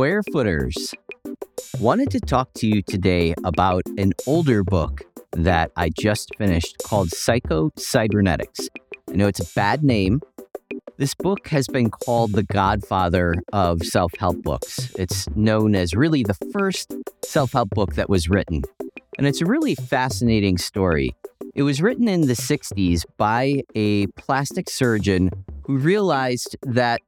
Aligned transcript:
Square 0.00 0.22
Footers. 0.32 0.94
Wanted 1.78 2.10
to 2.12 2.20
talk 2.20 2.54
to 2.54 2.66
you 2.66 2.80
today 2.80 3.34
about 3.44 3.82
an 3.98 4.14
older 4.26 4.64
book 4.64 5.02
that 5.32 5.72
I 5.76 5.90
just 5.90 6.34
finished 6.38 6.78
called 6.82 7.10
Psycho 7.10 7.70
Cybernetics. 7.76 8.70
I 9.10 9.16
know 9.16 9.26
it's 9.26 9.40
a 9.40 9.54
bad 9.54 9.84
name. 9.84 10.22
This 10.96 11.14
book 11.14 11.48
has 11.48 11.68
been 11.68 11.90
called 11.90 12.32
the 12.32 12.44
godfather 12.44 13.34
of 13.52 13.82
self 13.82 14.14
help 14.18 14.42
books. 14.42 14.90
It's 14.98 15.28
known 15.36 15.74
as 15.74 15.92
really 15.92 16.22
the 16.22 16.38
first 16.50 16.94
self 17.22 17.52
help 17.52 17.68
book 17.68 17.96
that 17.96 18.08
was 18.08 18.30
written. 18.30 18.62
And 19.18 19.26
it's 19.26 19.42
a 19.42 19.46
really 19.46 19.74
fascinating 19.74 20.56
story. 20.56 21.14
It 21.54 21.62
was 21.62 21.82
written 21.82 22.08
in 22.08 22.22
the 22.22 22.32
60s 22.32 23.04
by 23.18 23.64
a 23.74 24.06
plastic 24.16 24.70
surgeon 24.70 25.28
who 25.70 25.78
realized 25.78 26.56
that 26.62 27.00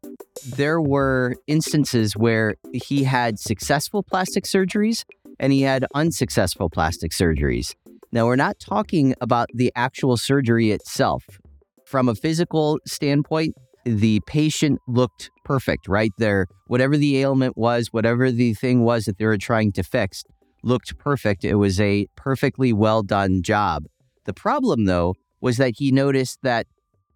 there 0.56 0.80
were 0.80 1.34
instances 1.48 2.16
where 2.16 2.54
he 2.72 3.03
had 3.03 3.40
successful 3.40 4.04
plastic 4.04 4.44
surgeries 4.44 5.04
and 5.40 5.53
he 5.53 5.62
had 5.62 5.84
unsuccessful 5.94 6.70
plastic 6.70 7.11
surgeries. 7.11 7.75
Now, 8.12 8.26
we're 8.26 8.36
not 8.36 8.61
talking 8.61 9.17
about 9.20 9.48
the 9.53 9.72
actual 9.75 10.17
surgery 10.17 10.70
itself. 10.70 11.25
From 11.86 12.08
a 12.08 12.14
physical 12.14 12.79
standpoint, 12.86 13.56
the 13.84 14.20
patient 14.29 14.79
looked 14.86 15.31
perfect 15.44 15.89
right 15.89 16.12
there. 16.18 16.46
Whatever 16.68 16.96
the 16.96 17.18
ailment 17.18 17.56
was, 17.56 17.89
whatever 17.90 18.31
the 18.31 18.54
thing 18.54 18.84
was 18.84 19.06
that 19.06 19.18
they 19.18 19.25
were 19.25 19.39
trying 19.39 19.72
to 19.72 19.82
fix, 19.82 20.22
looked 20.62 20.96
perfect. 20.98 21.44
It 21.44 21.56
was 21.56 21.81
a 21.81 22.06
perfectly 22.14 22.72
well 22.72 23.03
done 23.03 23.42
job. 23.42 23.86
The 24.25 24.34
problem, 24.34 24.84
though, 24.84 25.14
was 25.40 25.56
that 25.56 25.72
he 25.79 25.90
noticed 25.90 26.39
that 26.44 26.68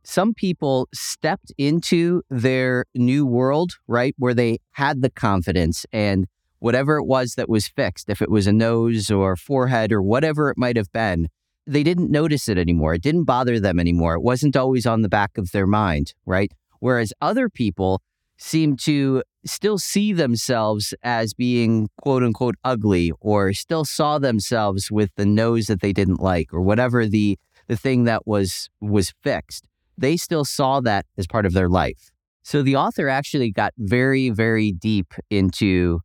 some 0.07 0.35
people 0.35 0.89
stepped 0.95 1.53
into 1.59 2.23
their 2.31 2.85
new 2.95 3.27
world, 3.27 3.73
right, 3.89 4.15
where 4.19 4.35
they 4.35 4.59
had 4.71 5.03
the 5.03 5.11
confidence 5.11 5.85
and 5.93 6.27
whatever 6.61 6.97
it 6.97 7.05
was 7.05 7.35
that 7.35 7.49
was 7.49 7.67
fixed, 7.67 8.09
if 8.09 8.23
it 8.23 8.31
was 8.31 8.47
a 8.47 8.53
nose 8.53 9.11
or 9.11 9.35
forehead 9.37 9.91
or 9.93 10.01
whatever 10.01 10.49
it 10.49 10.57
might 10.57 10.77
have 10.77 10.93
been, 10.93 11.29
they 11.67 11.83
didn't 11.83 12.09
notice 12.09 12.49
it 12.49 12.57
anymore. 12.57 12.95
It 12.95 13.03
didn't 13.03 13.25
bother 13.25 13.59
them 13.59 13.81
anymore. 13.81 14.15
It 14.15 14.23
wasn't 14.23 14.57
always 14.57 14.87
on 14.87 15.03
the 15.03 15.09
back 15.09 15.37
of 15.37 15.51
their 15.51 15.67
mind, 15.67 16.15
right? 16.25 16.53
Whereas 16.79 17.13
other 17.21 17.49
people 17.49 18.01
seem 18.39 18.77
to 18.77 19.25
still 19.45 19.79
see 19.79 20.13
themselves 20.13 20.95
as 21.03 21.35
being 21.35 21.89
quote 22.01 22.23
unquote 22.23 22.55
ugly 22.63 23.13
or 23.21 23.53
still 23.53 23.85
saw 23.85 24.21
themselves 24.21 24.89
with 24.89 25.11
the 25.17 25.27
nose 25.27 25.67
that 25.67 25.81
they 25.81 25.93
didn't 25.93 26.21
like 26.21 26.53
or 26.53 26.61
whatever 26.61 27.07
the 27.07 27.39
the 27.67 27.77
thing 27.77 28.05
that 28.05 28.27
was 28.27 28.69
was 28.81 29.13
fixed 29.23 29.67
they 29.99 30.17
still 30.17 30.45
saw 30.45 30.81
that 30.81 31.07
as 31.17 31.27
part 31.27 31.47
of 31.47 31.53
their 31.53 31.69
life. 31.69 32.11
So 32.43 32.63
the 32.63 32.77
author 32.77 33.09
actually 33.09 33.51
got 33.51 33.73
very, 33.77 34.31
very 34.31 34.73
deep 34.73 35.15
into 35.31 36.01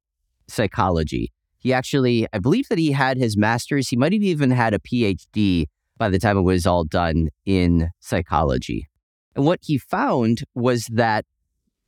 psychology. 0.48 1.32
He 1.58 1.72
actually, 1.72 2.28
I 2.34 2.40
believe 2.40 2.68
that 2.70 2.80
he 2.80 2.94
had 2.94 3.18
his 3.18 3.38
master's, 3.38 3.90
he 3.90 3.96
might 3.96 4.14
have 4.14 4.24
even 4.24 4.50
had 4.52 4.74
a 4.74 4.80
PhD 4.80 5.66
by 5.98 6.10
the 6.10 6.18
time 6.18 6.38
it 6.38 6.42
was 6.42 6.66
all 6.66 6.84
done 6.84 7.30
in 7.46 7.92
psychology. 8.00 8.88
And 9.36 9.46
what 9.46 9.60
he 9.62 9.78
found 9.78 10.42
was 10.56 10.88
that 10.92 11.26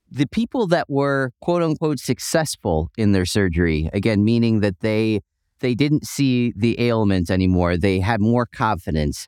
the 0.10 0.28
people 0.28 0.68
that 0.68 0.88
were 0.88 1.32
quote 1.42 1.64
unquote 1.64 2.00
successful 2.00 2.92
in 2.96 3.12
their 3.12 3.26
surgery, 3.26 3.90
again, 3.92 4.24
meaning 4.24 4.60
that 4.60 4.82
they 4.82 5.22
they 5.60 5.74
didn't 5.74 6.06
see 6.06 6.54
the 6.56 6.80
ailment 6.80 7.32
anymore, 7.32 7.78
they 7.78 8.00
had 8.00 8.22
more 8.22 8.46
confidence. 8.46 9.28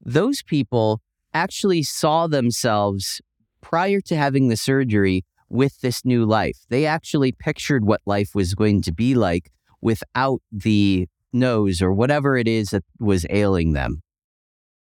Those 0.00 0.42
people 0.42 1.00
actually 1.34 1.82
saw 1.82 2.26
themselves 2.26 3.20
prior 3.60 4.00
to 4.00 4.16
having 4.16 4.48
the 4.48 4.56
surgery 4.56 5.24
with 5.48 5.80
this 5.80 6.04
new 6.04 6.24
life. 6.24 6.58
They 6.68 6.86
actually 6.86 7.32
pictured 7.32 7.84
what 7.84 8.00
life 8.06 8.30
was 8.34 8.54
going 8.54 8.82
to 8.82 8.92
be 8.92 9.14
like 9.14 9.50
without 9.80 10.40
the 10.50 11.08
nose 11.32 11.82
or 11.82 11.92
whatever 11.92 12.36
it 12.36 12.48
is 12.48 12.70
that 12.70 12.84
was 12.98 13.26
ailing 13.30 13.72
them. 13.72 14.02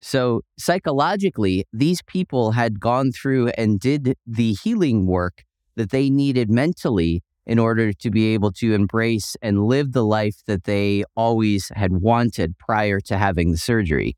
So, 0.02 0.42
psychologically, 0.58 1.66
these 1.74 2.02
people 2.04 2.52
had 2.52 2.80
gone 2.80 3.12
through 3.12 3.50
and 3.50 3.80
did 3.80 4.16
the 4.26 4.54
healing 4.54 5.08
work 5.08 5.44
that 5.76 5.90
they 5.90 6.10
needed 6.10 6.50
mentally 6.50 7.22
in 7.46 7.60
order 7.60 7.92
to 7.92 8.10
be 8.10 8.34
able 8.34 8.52
to 8.54 8.74
embrace 8.74 9.36
and 9.42 9.66
live 9.66 9.92
the 9.92 10.06
life 10.06 10.38
that 10.46 10.64
they 10.64 11.04
always 11.16 11.70
had 11.76 11.92
wanted 11.92 12.58
prior 12.58 13.00
to 13.02 13.18
having 13.18 13.52
the 13.52 13.58
surgery 13.58 14.16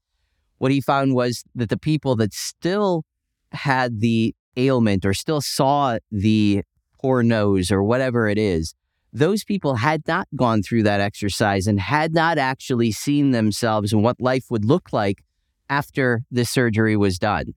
what 0.62 0.72
he 0.72 0.80
found 0.80 1.16
was 1.16 1.44
that 1.56 1.70
the 1.70 1.78
people 1.92 2.16
that 2.16 2.36
still 2.36 3.04
had 3.52 4.00
the 4.00 4.36
ailment 4.56 5.04
or 5.04 5.12
still 5.12 5.42
saw 5.42 5.98
the 6.12 6.62
poor 7.02 7.24
nose 7.24 7.72
or 7.72 7.82
whatever 7.82 8.30
it 8.30 8.38
is, 8.38 8.76
those 9.12 9.44
people 9.44 9.78
had 9.78 10.08
not 10.08 10.28
gone 10.36 10.62
through 10.62 10.84
that 10.84 11.02
exercise 11.02 11.66
and 11.66 11.80
had 11.80 12.14
not 12.14 12.38
actually 12.38 12.92
seen 12.92 13.32
themselves 13.32 13.92
and 13.92 14.04
what 14.04 14.22
life 14.22 14.46
would 14.52 14.64
look 14.64 14.94
like 14.94 15.24
after 15.68 16.22
the 16.30 16.46
surgery 16.46 16.96
was 16.96 17.18
done. 17.18 17.56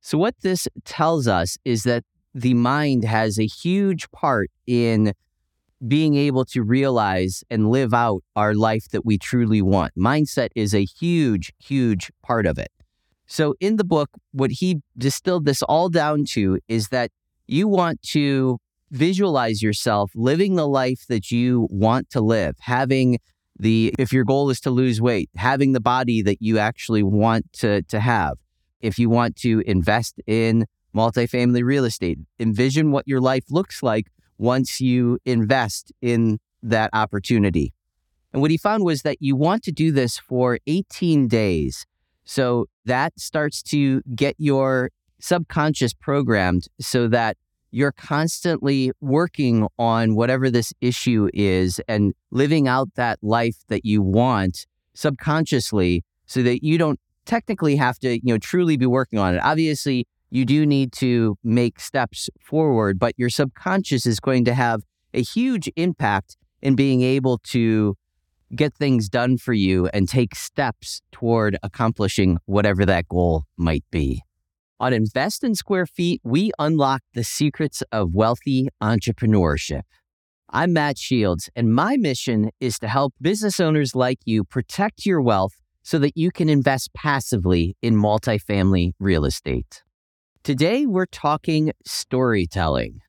So, 0.00 0.18
what 0.18 0.34
this 0.40 0.66
tells 0.84 1.28
us 1.28 1.56
is 1.64 1.84
that 1.84 2.02
the 2.34 2.54
mind 2.54 3.04
has 3.04 3.38
a 3.38 3.46
huge 3.46 4.10
part 4.10 4.50
in 4.66 5.12
being 5.86 6.14
able 6.14 6.44
to 6.44 6.62
realize 6.62 7.42
and 7.50 7.70
live 7.70 7.92
out 7.92 8.22
our 8.36 8.54
life 8.54 8.88
that 8.92 9.04
we 9.04 9.18
truly 9.18 9.60
want. 9.62 9.92
Mindset 9.96 10.48
is 10.54 10.74
a 10.74 10.84
huge, 10.84 11.52
huge 11.58 12.10
part 12.22 12.46
of 12.46 12.58
it. 12.58 12.70
So, 13.26 13.54
in 13.60 13.76
the 13.76 13.84
book, 13.84 14.10
what 14.32 14.50
he 14.52 14.82
distilled 14.96 15.44
this 15.44 15.62
all 15.62 15.88
down 15.88 16.24
to 16.30 16.58
is 16.68 16.88
that 16.88 17.10
you 17.46 17.66
want 17.66 18.02
to 18.02 18.58
visualize 18.90 19.62
yourself 19.62 20.12
living 20.14 20.54
the 20.54 20.68
life 20.68 21.06
that 21.08 21.30
you 21.30 21.66
want 21.70 22.10
to 22.10 22.20
live, 22.20 22.56
having 22.60 23.18
the, 23.58 23.94
if 23.98 24.12
your 24.12 24.24
goal 24.24 24.50
is 24.50 24.60
to 24.60 24.70
lose 24.70 25.00
weight, 25.00 25.30
having 25.36 25.72
the 25.72 25.80
body 25.80 26.20
that 26.22 26.42
you 26.42 26.58
actually 26.58 27.02
want 27.02 27.50
to, 27.54 27.82
to 27.82 28.00
have. 28.00 28.34
If 28.80 28.98
you 28.98 29.08
want 29.08 29.36
to 29.36 29.62
invest 29.66 30.20
in 30.26 30.66
multifamily 30.94 31.64
real 31.64 31.84
estate, 31.84 32.18
envision 32.38 32.90
what 32.90 33.08
your 33.08 33.20
life 33.20 33.44
looks 33.48 33.82
like 33.82 34.06
once 34.42 34.80
you 34.80 35.18
invest 35.24 35.92
in 36.02 36.38
that 36.64 36.90
opportunity. 36.92 37.72
And 38.32 38.42
what 38.42 38.50
he 38.50 38.56
found 38.56 38.84
was 38.84 39.02
that 39.02 39.18
you 39.20 39.36
want 39.36 39.62
to 39.64 39.72
do 39.72 39.92
this 39.92 40.18
for 40.18 40.58
18 40.66 41.28
days. 41.28 41.86
So 42.24 42.66
that 42.84 43.12
starts 43.18 43.62
to 43.64 44.02
get 44.16 44.34
your 44.38 44.90
subconscious 45.20 45.94
programmed 45.94 46.66
so 46.80 47.06
that 47.08 47.36
you're 47.70 47.92
constantly 47.92 48.90
working 49.00 49.68
on 49.78 50.16
whatever 50.16 50.50
this 50.50 50.72
issue 50.80 51.28
is 51.32 51.80
and 51.86 52.12
living 52.32 52.66
out 52.66 52.88
that 52.96 53.20
life 53.22 53.56
that 53.68 53.84
you 53.84 54.02
want 54.02 54.66
subconsciously 54.94 56.04
so 56.26 56.42
that 56.42 56.64
you 56.64 56.78
don't 56.78 56.98
technically 57.26 57.76
have 57.76 57.98
to, 58.00 58.14
you 58.14 58.34
know, 58.34 58.38
truly 58.38 58.76
be 58.76 58.86
working 58.86 59.20
on 59.20 59.36
it. 59.36 59.40
Obviously, 59.42 60.06
you 60.32 60.46
do 60.46 60.64
need 60.64 60.94
to 60.94 61.36
make 61.44 61.78
steps 61.78 62.30
forward, 62.40 62.98
but 62.98 63.12
your 63.18 63.28
subconscious 63.28 64.06
is 64.06 64.18
going 64.18 64.46
to 64.46 64.54
have 64.54 64.80
a 65.12 65.22
huge 65.22 65.70
impact 65.76 66.38
in 66.62 66.74
being 66.74 67.02
able 67.02 67.36
to 67.36 67.96
get 68.56 68.74
things 68.74 69.10
done 69.10 69.36
for 69.36 69.52
you 69.52 69.88
and 69.88 70.08
take 70.08 70.34
steps 70.34 71.02
toward 71.12 71.58
accomplishing 71.62 72.38
whatever 72.46 72.86
that 72.86 73.08
goal 73.08 73.44
might 73.58 73.84
be. 73.90 74.22
On 74.80 74.94
Invest 74.94 75.44
in 75.44 75.54
Square 75.54 75.86
Feet, 75.86 76.22
we 76.24 76.50
unlock 76.58 77.02
the 77.12 77.24
secrets 77.24 77.82
of 77.92 78.14
wealthy 78.14 78.68
entrepreneurship. 78.82 79.82
I'm 80.48 80.72
Matt 80.72 80.96
Shields, 80.96 81.50
and 81.54 81.74
my 81.74 81.98
mission 81.98 82.50
is 82.58 82.78
to 82.78 82.88
help 82.88 83.12
business 83.20 83.60
owners 83.60 83.94
like 83.94 84.20
you 84.24 84.44
protect 84.44 85.04
your 85.04 85.20
wealth 85.20 85.60
so 85.82 85.98
that 85.98 86.16
you 86.16 86.30
can 86.30 86.48
invest 86.48 86.94
passively 86.94 87.76
in 87.82 87.96
multifamily 87.96 88.92
real 88.98 89.26
estate. 89.26 89.82
Today, 90.44 90.86
we're 90.86 91.06
talking 91.06 91.70
storytelling. 91.86 93.00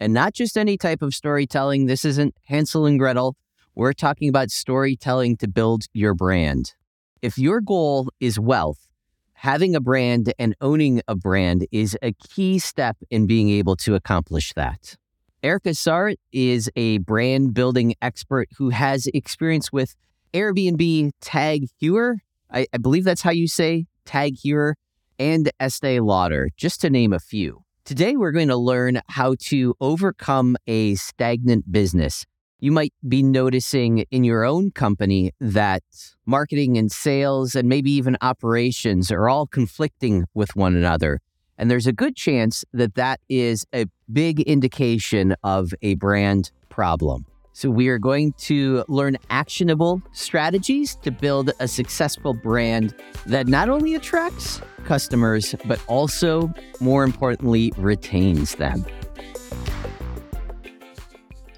And 0.00 0.12
not 0.12 0.34
just 0.34 0.58
any 0.58 0.76
type 0.76 1.02
of 1.02 1.14
storytelling. 1.14 1.86
This 1.86 2.04
isn't 2.04 2.34
Hansel 2.48 2.84
and 2.84 2.98
Gretel. 2.98 3.36
We're 3.76 3.92
talking 3.92 4.28
about 4.28 4.50
storytelling 4.50 5.36
to 5.36 5.46
build 5.46 5.84
your 5.92 6.14
brand. 6.14 6.74
If 7.22 7.38
your 7.38 7.60
goal 7.60 8.10
is 8.18 8.40
wealth, 8.40 8.88
having 9.34 9.76
a 9.76 9.80
brand 9.80 10.32
and 10.36 10.56
owning 10.60 11.00
a 11.06 11.14
brand 11.14 11.64
is 11.70 11.96
a 12.02 12.12
key 12.14 12.58
step 12.58 12.96
in 13.08 13.28
being 13.28 13.50
able 13.50 13.76
to 13.76 13.94
accomplish 13.94 14.52
that. 14.54 14.96
Ericka 15.44 15.76
Saurit 15.76 16.16
is 16.32 16.68
a 16.74 16.98
brand 16.98 17.54
building 17.54 17.94
expert 18.02 18.48
who 18.58 18.70
has 18.70 19.06
experience 19.14 19.70
with 19.70 19.94
Airbnb 20.32 21.12
Tag 21.20 21.68
Heuer. 21.80 22.16
I, 22.50 22.66
I 22.72 22.78
believe 22.78 23.04
that's 23.04 23.22
how 23.22 23.30
you 23.30 23.46
say 23.46 23.86
Tag 24.04 24.34
Heuer 24.44 24.74
and 25.18 25.50
Estee 25.60 26.00
Lauder, 26.00 26.50
just 26.56 26.80
to 26.80 26.90
name 26.90 27.12
a 27.12 27.18
few. 27.18 27.62
Today, 27.84 28.16
we're 28.16 28.32
going 28.32 28.48
to 28.48 28.56
learn 28.56 29.00
how 29.08 29.34
to 29.48 29.74
overcome 29.80 30.56
a 30.66 30.94
stagnant 30.94 31.70
business. 31.70 32.24
You 32.58 32.72
might 32.72 32.94
be 33.06 33.22
noticing 33.22 34.06
in 34.10 34.24
your 34.24 34.44
own 34.44 34.70
company 34.70 35.32
that 35.38 35.82
marketing 36.24 36.78
and 36.78 36.90
sales 36.90 37.54
and 37.54 37.68
maybe 37.68 37.90
even 37.90 38.16
operations 38.22 39.10
are 39.10 39.28
all 39.28 39.46
conflicting 39.46 40.24
with 40.32 40.56
one 40.56 40.74
another. 40.74 41.20
And 41.58 41.70
there's 41.70 41.86
a 41.86 41.92
good 41.92 42.16
chance 42.16 42.64
that 42.72 42.94
that 42.94 43.20
is 43.28 43.66
a 43.74 43.84
big 44.10 44.40
indication 44.40 45.36
of 45.44 45.74
a 45.82 45.94
brand 45.94 46.50
problem. 46.70 47.26
So, 47.54 47.70
we 47.70 47.88
are 47.88 47.98
going 47.98 48.32
to 48.32 48.84
learn 48.88 49.16
actionable 49.30 50.02
strategies 50.12 50.96
to 50.96 51.10
build 51.10 51.52
a 51.60 51.68
successful 51.68 52.34
brand 52.34 52.94
that 53.26 53.46
not 53.46 53.68
only 53.68 53.94
attracts 53.94 54.60
customers, 54.84 55.54
but 55.64 55.80
also, 55.86 56.52
more 56.80 57.04
importantly, 57.04 57.72
retains 57.76 58.56
them 58.56 58.84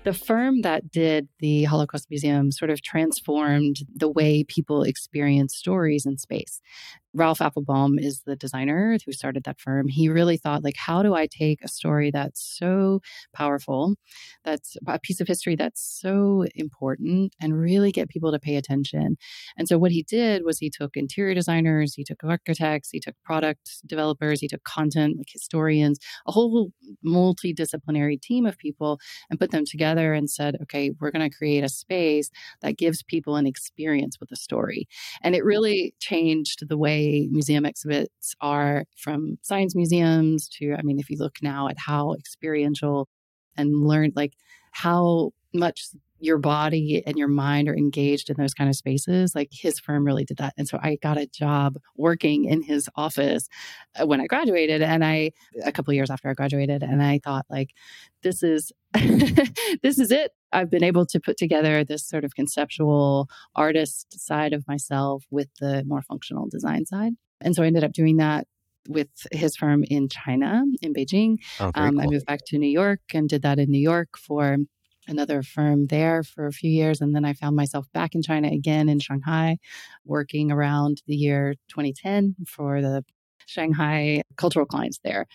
the 0.06 0.12
firm 0.12 0.62
that 0.62 0.88
did 0.88 1.28
the 1.40 1.64
Holocaust 1.64 2.08
Museum 2.10 2.52
sort 2.52 2.70
of 2.70 2.80
transformed 2.80 3.78
the 3.92 4.08
way 4.08 4.44
people 4.44 4.84
experience 4.84 5.56
stories 5.56 6.06
in 6.06 6.16
space. 6.16 6.60
Ralph 7.16 7.38
Appelbaum 7.38 7.98
is 7.98 8.22
the 8.26 8.36
designer 8.36 8.98
who 9.04 9.12
started 9.12 9.44
that 9.44 9.58
firm. 9.58 9.88
He 9.88 10.08
really 10.10 10.36
thought, 10.36 10.62
like, 10.62 10.76
how 10.76 11.02
do 11.02 11.14
I 11.14 11.26
take 11.26 11.62
a 11.64 11.68
story 11.68 12.10
that's 12.10 12.40
so 12.58 13.00
powerful, 13.34 13.94
that's 14.44 14.76
a 14.86 14.98
piece 14.98 15.20
of 15.20 15.26
history 15.26 15.56
that's 15.56 15.80
so 15.82 16.44
important, 16.54 17.34
and 17.40 17.58
really 17.58 17.90
get 17.90 18.10
people 18.10 18.32
to 18.32 18.38
pay 18.38 18.56
attention? 18.56 19.16
And 19.56 19.66
so, 19.66 19.78
what 19.78 19.92
he 19.92 20.02
did 20.02 20.44
was 20.44 20.58
he 20.58 20.68
took 20.68 20.94
interior 20.94 21.34
designers, 21.34 21.94
he 21.94 22.04
took 22.04 22.22
architects, 22.22 22.90
he 22.92 23.00
took 23.00 23.14
product 23.24 23.86
developers, 23.86 24.40
he 24.40 24.48
took 24.48 24.64
content, 24.64 25.16
like 25.16 25.28
historians, 25.32 25.98
a 26.26 26.32
whole 26.32 26.70
multidisciplinary 27.04 28.20
team 28.20 28.44
of 28.44 28.58
people, 28.58 28.98
and 29.30 29.40
put 29.40 29.52
them 29.52 29.64
together 29.64 30.12
and 30.12 30.28
said, 30.28 30.56
okay, 30.62 30.90
we're 31.00 31.10
going 31.10 31.28
to 31.28 31.34
create 31.34 31.64
a 31.64 31.68
space 31.70 32.30
that 32.60 32.76
gives 32.76 33.02
people 33.02 33.36
an 33.36 33.46
experience 33.46 34.18
with 34.20 34.30
a 34.32 34.36
story. 34.36 34.86
And 35.22 35.34
it 35.34 35.44
really 35.44 35.94
changed 35.98 36.68
the 36.68 36.76
way 36.76 37.05
museum 37.30 37.66
exhibits 37.66 38.34
are 38.40 38.84
from 38.96 39.38
science 39.42 39.74
museums 39.74 40.48
to, 40.48 40.74
I 40.74 40.82
mean, 40.82 40.98
if 40.98 41.10
you 41.10 41.18
look 41.18 41.36
now 41.42 41.68
at 41.68 41.78
how 41.78 42.14
experiential 42.14 43.08
and 43.56 43.86
learn, 43.86 44.12
like 44.14 44.34
how 44.72 45.32
much 45.52 45.88
your 46.18 46.38
body 46.38 47.02
and 47.06 47.18
your 47.18 47.28
mind 47.28 47.68
are 47.68 47.76
engaged 47.76 48.30
in 48.30 48.36
those 48.38 48.54
kind 48.54 48.70
of 48.70 48.76
spaces. 48.76 49.34
Like 49.34 49.48
his 49.52 49.78
firm 49.78 50.04
really 50.04 50.24
did 50.24 50.38
that. 50.38 50.54
And 50.56 50.66
so 50.66 50.78
I 50.82 50.96
got 51.02 51.18
a 51.18 51.26
job 51.26 51.76
working 51.96 52.46
in 52.46 52.62
his 52.62 52.88
office 52.96 53.48
uh, 54.00 54.06
when 54.06 54.20
I 54.20 54.26
graduated 54.26 54.82
and 54.82 55.04
I 55.04 55.32
a 55.64 55.72
couple 55.72 55.92
years 55.92 56.10
after 56.10 56.30
I 56.30 56.34
graduated 56.34 56.82
and 56.82 57.02
I 57.02 57.20
thought 57.22 57.46
like 57.50 57.70
this 58.22 58.42
is 58.42 58.72
this 59.82 59.98
is 59.98 60.10
it. 60.10 60.32
I've 60.52 60.70
been 60.70 60.84
able 60.84 61.06
to 61.06 61.20
put 61.20 61.36
together 61.36 61.84
this 61.84 62.06
sort 62.06 62.24
of 62.24 62.34
conceptual 62.34 63.28
artist 63.54 64.18
side 64.18 64.52
of 64.52 64.66
myself 64.66 65.24
with 65.30 65.48
the 65.60 65.84
more 65.86 66.02
functional 66.02 66.48
design 66.48 66.86
side. 66.86 67.12
And 67.40 67.54
so 67.54 67.62
I 67.62 67.66
ended 67.66 67.84
up 67.84 67.92
doing 67.92 68.16
that 68.16 68.46
with 68.88 69.08
his 69.32 69.56
firm 69.56 69.84
in 69.84 70.08
China, 70.08 70.62
in 70.80 70.94
Beijing. 70.94 71.38
Oh, 71.60 71.72
um, 71.74 71.94
cool. 71.94 72.02
I 72.02 72.06
moved 72.06 72.26
back 72.26 72.40
to 72.46 72.58
New 72.58 72.70
York 72.70 73.00
and 73.12 73.28
did 73.28 73.42
that 73.42 73.58
in 73.58 73.70
New 73.70 73.80
York 73.80 74.16
for 74.16 74.58
another 75.08 75.42
firm 75.42 75.86
there 75.86 76.22
for 76.22 76.46
a 76.46 76.52
few 76.52 76.70
years. 76.70 77.00
And 77.00 77.14
then 77.14 77.24
I 77.24 77.32
found 77.32 77.56
myself 77.56 77.86
back 77.92 78.14
in 78.14 78.22
China 78.22 78.48
again 78.48 78.88
in 78.88 78.98
Shanghai, 78.98 79.58
working 80.04 80.50
around 80.50 81.02
the 81.06 81.14
year 81.14 81.54
2010 81.68 82.36
for 82.46 82.80
the 82.80 83.04
Shanghai 83.46 84.22
cultural 84.36 84.66
clients 84.66 85.00
there. 85.02 85.26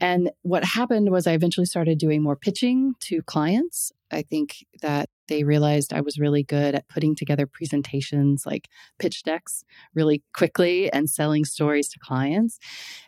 And 0.00 0.30
what 0.42 0.64
happened 0.64 1.10
was 1.10 1.26
I 1.26 1.32
eventually 1.32 1.66
started 1.66 1.98
doing 1.98 2.22
more 2.22 2.36
pitching 2.36 2.94
to 3.00 3.22
clients. 3.22 3.92
I 4.10 4.22
think 4.22 4.64
that 4.82 5.08
they 5.28 5.44
realized 5.44 5.92
I 5.92 6.00
was 6.00 6.18
really 6.18 6.44
good 6.44 6.74
at 6.74 6.88
putting 6.88 7.14
together 7.14 7.46
presentations 7.46 8.46
like 8.46 8.68
pitch 8.98 9.24
decks 9.24 9.64
really 9.94 10.22
quickly 10.32 10.92
and 10.92 11.10
selling 11.10 11.44
stories 11.44 11.88
to 11.90 11.98
clients. 11.98 12.58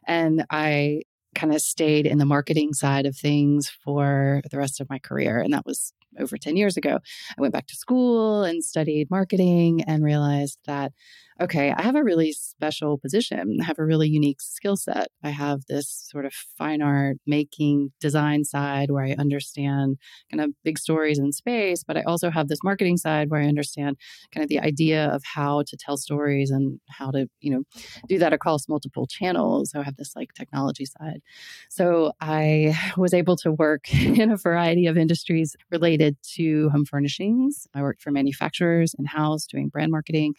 And 0.06 0.44
I 0.50 1.02
kind 1.34 1.54
of 1.54 1.60
stayed 1.60 2.06
in 2.06 2.18
the 2.18 2.26
marketing 2.26 2.74
side 2.74 3.06
of 3.06 3.16
things 3.16 3.70
for 3.84 4.42
the 4.50 4.58
rest 4.58 4.80
of 4.80 4.90
my 4.90 4.98
career. 4.98 5.40
And 5.40 5.52
that 5.52 5.66
was 5.66 5.92
over 6.18 6.36
10 6.36 6.56
years 6.56 6.76
ago. 6.76 6.98
I 7.36 7.40
went 7.40 7.52
back 7.52 7.66
to 7.68 7.76
school 7.76 8.42
and 8.42 8.64
studied 8.64 9.10
marketing 9.10 9.82
and 9.86 10.04
realized 10.04 10.58
that 10.66 10.92
okay, 11.40 11.72
I 11.76 11.82
have 11.82 11.94
a 11.94 12.02
really 12.02 12.32
special 12.32 12.98
position. 12.98 13.58
I 13.60 13.64
have 13.64 13.78
a 13.78 13.84
really 13.84 14.08
unique 14.08 14.40
skill 14.40 14.76
set. 14.76 15.08
I 15.22 15.30
have 15.30 15.60
this 15.68 15.88
sort 16.10 16.26
of 16.26 16.32
fine 16.32 16.82
art 16.82 17.18
making 17.26 17.92
design 18.00 18.44
side 18.44 18.90
where 18.90 19.04
I 19.04 19.12
understand 19.12 19.98
kind 20.30 20.40
of 20.40 20.50
big 20.64 20.78
stories 20.78 21.18
in 21.18 21.32
space, 21.32 21.84
but 21.84 21.96
I 21.96 22.02
also 22.02 22.30
have 22.30 22.48
this 22.48 22.58
marketing 22.64 22.96
side 22.96 23.30
where 23.30 23.40
I 23.40 23.46
understand 23.46 23.96
kind 24.32 24.42
of 24.42 24.48
the 24.48 24.58
idea 24.58 25.06
of 25.06 25.22
how 25.24 25.62
to 25.66 25.76
tell 25.76 25.96
stories 25.96 26.50
and 26.50 26.80
how 26.88 27.12
to, 27.12 27.28
you 27.40 27.52
know, 27.52 27.62
do 28.08 28.18
that 28.18 28.32
across 28.32 28.68
multiple 28.68 29.06
channels. 29.06 29.70
So 29.70 29.80
I 29.80 29.84
have 29.84 29.96
this 29.96 30.16
like 30.16 30.32
technology 30.34 30.86
side. 30.86 31.20
So 31.68 32.12
I 32.20 32.76
was 32.96 33.14
able 33.14 33.36
to 33.36 33.52
work 33.52 33.94
in 33.94 34.32
a 34.32 34.36
variety 34.36 34.86
of 34.86 34.98
industries 34.98 35.54
related 35.70 36.16
to 36.34 36.68
home 36.70 36.84
furnishings. 36.84 37.68
I 37.74 37.82
worked 37.82 38.02
for 38.02 38.10
manufacturers 38.10 38.94
in 38.98 39.04
house 39.04 39.46
doing 39.46 39.68
brand 39.68 39.92
marketing. 39.92 40.34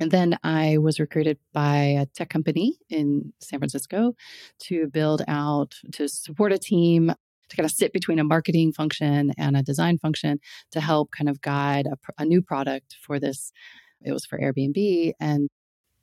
And 0.00 0.10
then 0.10 0.37
I 0.42 0.78
was 0.78 1.00
recruited 1.00 1.38
by 1.52 1.76
a 1.76 2.06
tech 2.06 2.30
company 2.30 2.78
in 2.88 3.32
San 3.40 3.58
Francisco 3.58 4.14
to 4.60 4.88
build 4.88 5.22
out, 5.28 5.74
to 5.92 6.08
support 6.08 6.52
a 6.52 6.58
team 6.58 7.12
to 7.48 7.56
kind 7.56 7.64
of 7.64 7.72
sit 7.72 7.92
between 7.92 8.18
a 8.18 8.24
marketing 8.24 8.72
function 8.72 9.32
and 9.38 9.56
a 9.56 9.62
design 9.62 9.98
function 9.98 10.38
to 10.72 10.80
help 10.80 11.10
kind 11.10 11.28
of 11.28 11.40
guide 11.40 11.86
a, 11.86 11.96
a 12.18 12.24
new 12.24 12.42
product 12.42 12.96
for 13.00 13.18
this. 13.18 13.52
It 14.02 14.12
was 14.12 14.26
for 14.26 14.38
Airbnb 14.38 15.12
and 15.18 15.48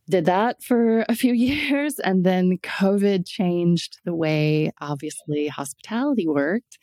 did 0.09 0.25
that 0.25 0.61
for 0.63 1.05
a 1.09 1.15
few 1.15 1.33
years. 1.45 1.99
And 1.99 2.25
then 2.25 2.57
COVID 2.59 3.25
changed 3.25 3.99
the 4.05 4.13
way, 4.13 4.71
obviously, 4.81 5.47
hospitality 5.47 6.27
worked. 6.27 6.77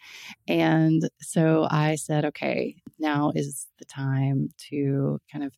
And 0.48 1.08
so 1.20 1.66
I 1.70 1.96
said, 1.96 2.24
okay, 2.26 2.76
now 2.98 3.32
is 3.34 3.66
the 3.78 3.84
time 3.84 4.48
to 4.70 5.18
kind 5.30 5.44
of 5.44 5.52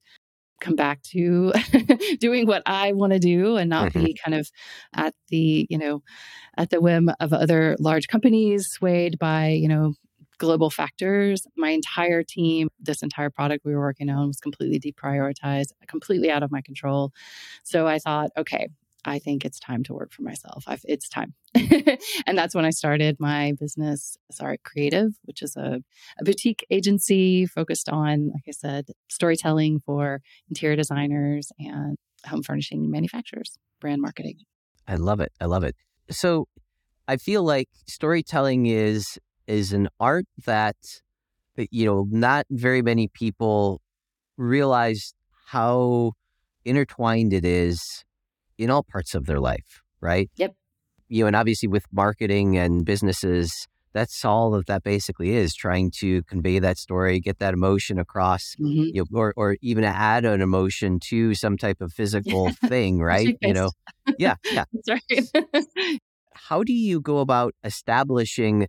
come 0.64 0.76
back 0.76 1.02
to 1.02 1.52
doing 2.18 2.46
what 2.46 2.62
I 2.66 2.92
want 2.92 3.12
to 3.12 3.18
do 3.18 3.56
and 3.56 3.68
not 3.68 3.92
mm-hmm. 3.92 4.04
be 4.04 4.14
kind 4.14 4.34
of 4.34 4.50
at 4.94 5.14
the, 5.28 5.66
you 5.68 5.78
know, 5.78 6.02
at 6.56 6.70
the 6.70 6.80
whim 6.80 7.10
of 7.20 7.32
other 7.32 7.76
large 7.78 8.08
companies 8.08 8.68
swayed 8.68 9.18
by, 9.18 9.48
you 9.48 9.68
know, 9.68 9.94
global 10.38 10.70
factors. 10.70 11.46
My 11.56 11.70
entire 11.70 12.22
team, 12.22 12.68
this 12.80 13.02
entire 13.02 13.30
product 13.30 13.64
we 13.64 13.74
were 13.74 13.80
working 13.80 14.10
on 14.10 14.26
was 14.26 14.40
completely 14.40 14.80
deprioritized, 14.80 15.68
completely 15.86 16.30
out 16.30 16.42
of 16.42 16.50
my 16.50 16.62
control. 16.62 17.12
So 17.62 17.86
I 17.86 17.98
thought, 17.98 18.30
okay, 18.36 18.68
I 19.04 19.18
think 19.18 19.44
it's 19.44 19.58
time 19.58 19.82
to 19.84 19.94
work 19.94 20.12
for 20.12 20.22
myself. 20.22 20.64
I've, 20.66 20.84
it's 20.84 21.08
time. 21.08 21.34
and 21.54 22.36
that's 22.36 22.54
when 22.54 22.64
I 22.64 22.70
started 22.70 23.16
my 23.18 23.52
business, 23.58 24.16
Saurit 24.32 24.62
Creative, 24.64 25.12
which 25.24 25.42
is 25.42 25.56
a, 25.56 25.82
a, 26.18 26.24
boutique 26.24 26.66
agency 26.70 27.46
focused 27.46 27.88
on, 27.88 28.28
like 28.28 28.44
I 28.48 28.52
said, 28.52 28.88
storytelling 29.08 29.80
for 29.80 30.20
interior 30.48 30.76
designers 30.76 31.52
and 31.58 31.96
home 32.26 32.42
furnishing 32.42 32.90
manufacturers, 32.90 33.58
brand 33.80 34.00
marketing. 34.02 34.38
I 34.88 34.96
love 34.96 35.20
it. 35.20 35.32
I 35.40 35.46
love 35.46 35.64
it. 35.64 35.76
So 36.10 36.48
I 37.06 37.16
feel 37.16 37.42
like 37.42 37.68
storytelling 37.86 38.66
is 38.66 39.18
is 39.46 39.72
an 39.72 39.88
art 40.00 40.24
that 40.46 40.76
you 41.56 41.84
know 41.84 42.06
not 42.10 42.46
very 42.50 42.82
many 42.82 43.08
people 43.08 43.80
realize 44.36 45.14
how 45.46 46.12
intertwined 46.64 47.32
it 47.32 47.44
is 47.44 48.04
in 48.58 48.70
all 48.70 48.82
parts 48.82 49.14
of 49.14 49.26
their 49.26 49.40
life, 49.40 49.82
right? 50.00 50.30
Yep. 50.36 50.54
You 51.08 51.24
know, 51.24 51.26
and 51.28 51.36
obviously 51.36 51.68
with 51.68 51.84
marketing 51.92 52.56
and 52.56 52.84
businesses, 52.84 53.66
that's 53.92 54.24
all 54.24 54.50
that 54.52 54.66
that 54.66 54.82
basically 54.82 55.36
is 55.36 55.54
trying 55.54 55.90
to 55.98 56.22
convey 56.24 56.58
that 56.58 56.78
story, 56.78 57.20
get 57.20 57.38
that 57.38 57.54
emotion 57.54 57.98
across, 57.98 58.56
mm-hmm. 58.60 58.94
you 58.94 59.04
know, 59.10 59.18
or, 59.18 59.32
or 59.36 59.56
even 59.62 59.84
add 59.84 60.24
an 60.24 60.40
emotion 60.40 60.98
to 60.98 61.34
some 61.34 61.56
type 61.56 61.80
of 61.80 61.92
physical 61.92 62.50
thing, 62.68 63.00
right? 63.00 63.38
you 63.40 63.54
know, 63.54 63.70
yeah, 64.18 64.34
yeah. 64.50 64.64
That's 64.86 65.04
right. 65.06 65.98
How 66.32 66.64
do 66.64 66.72
you 66.72 67.00
go 67.00 67.18
about 67.18 67.54
establishing, 67.62 68.66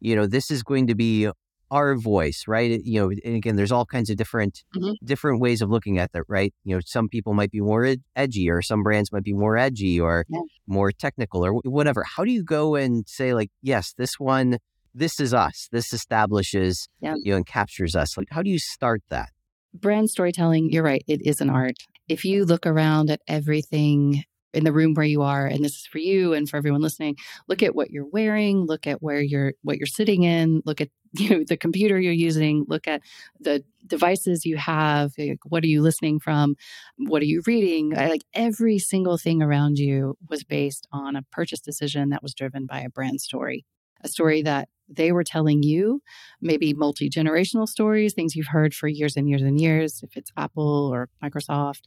you 0.00 0.14
know, 0.14 0.26
this 0.26 0.50
is 0.50 0.62
going 0.62 0.86
to 0.88 0.94
be 0.94 1.30
our 1.70 1.96
voice, 1.96 2.44
right? 2.46 2.80
You 2.84 3.00
know, 3.00 3.10
and 3.24 3.36
again, 3.36 3.56
there's 3.56 3.72
all 3.72 3.86
kinds 3.86 4.10
of 4.10 4.16
different 4.16 4.64
mm-hmm. 4.74 4.92
different 5.04 5.40
ways 5.40 5.62
of 5.62 5.70
looking 5.70 5.98
at 5.98 6.12
that, 6.12 6.24
right? 6.28 6.54
You 6.64 6.76
know, 6.76 6.80
some 6.84 7.08
people 7.08 7.34
might 7.34 7.50
be 7.50 7.60
more 7.60 7.84
ed- 7.84 8.02
edgy, 8.14 8.48
or 8.50 8.62
some 8.62 8.82
brands 8.82 9.12
might 9.12 9.24
be 9.24 9.32
more 9.32 9.56
edgy, 9.56 10.00
or 10.00 10.24
yeah. 10.28 10.40
more 10.66 10.92
technical, 10.92 11.44
or 11.44 11.54
whatever. 11.64 12.04
How 12.04 12.24
do 12.24 12.30
you 12.30 12.44
go 12.44 12.74
and 12.74 13.04
say, 13.08 13.34
like, 13.34 13.50
yes, 13.62 13.94
this 13.96 14.18
one, 14.18 14.58
this 14.94 15.20
is 15.20 15.34
us. 15.34 15.68
This 15.72 15.92
establishes, 15.92 16.88
yeah. 17.00 17.14
you 17.22 17.32
know, 17.32 17.36
and 17.36 17.46
captures 17.46 17.94
us. 17.94 18.16
Like, 18.16 18.28
how 18.30 18.42
do 18.42 18.50
you 18.50 18.58
start 18.58 19.02
that? 19.10 19.30
Brand 19.74 20.10
storytelling. 20.10 20.70
You're 20.70 20.84
right. 20.84 21.04
It 21.06 21.26
is 21.26 21.40
an 21.40 21.50
art. 21.50 21.76
If 22.08 22.24
you 22.24 22.44
look 22.44 22.66
around 22.66 23.10
at 23.10 23.20
everything 23.28 24.24
in 24.56 24.64
the 24.64 24.72
room 24.72 24.94
where 24.94 25.04
you 25.04 25.22
are 25.22 25.46
and 25.46 25.62
this 25.62 25.72
is 25.72 25.86
for 25.86 25.98
you 25.98 26.32
and 26.32 26.48
for 26.48 26.56
everyone 26.56 26.80
listening 26.80 27.14
look 27.46 27.62
at 27.62 27.74
what 27.74 27.90
you're 27.90 28.06
wearing 28.06 28.64
look 28.64 28.86
at 28.86 29.02
where 29.02 29.20
you're 29.20 29.52
what 29.62 29.76
you're 29.76 29.86
sitting 29.86 30.22
in 30.22 30.62
look 30.64 30.80
at 30.80 30.88
you 31.18 31.30
know 31.38 31.44
the 31.46 31.56
computer 31.56 31.98
you're 32.00 32.12
using 32.12 32.64
look 32.68 32.86
at 32.86 33.00
the 33.40 33.62
devices 33.86 34.44
you 34.44 34.56
have 34.56 35.12
eh, 35.18 35.30
like, 35.30 35.38
what 35.44 35.62
are 35.64 35.68
you 35.68 35.82
listening 35.82 36.18
from 36.18 36.54
what 36.98 37.22
are 37.22 37.26
you 37.26 37.42
reading 37.46 37.90
like 37.90 38.22
every 38.34 38.78
single 38.78 39.16
thing 39.16 39.42
around 39.42 39.78
you 39.78 40.16
was 40.28 40.44
based 40.44 40.86
on 40.92 41.16
a 41.16 41.22
purchase 41.32 41.60
decision 41.60 42.10
that 42.10 42.22
was 42.22 42.34
driven 42.34 42.66
by 42.66 42.80
a 42.80 42.90
brand 42.90 43.20
story 43.20 43.64
a 44.02 44.08
story 44.08 44.42
that 44.42 44.68
they 44.88 45.10
were 45.12 45.24
telling 45.24 45.62
you 45.62 46.00
maybe 46.40 46.72
multi 46.72 47.10
generational 47.10 47.66
stories, 47.68 48.14
things 48.14 48.36
you've 48.36 48.46
heard 48.48 48.74
for 48.74 48.88
years 48.88 49.16
and 49.16 49.28
years 49.28 49.42
and 49.42 49.60
years, 49.60 50.00
if 50.02 50.16
it's 50.16 50.30
Apple 50.36 50.90
or 50.92 51.08
Microsoft, 51.22 51.82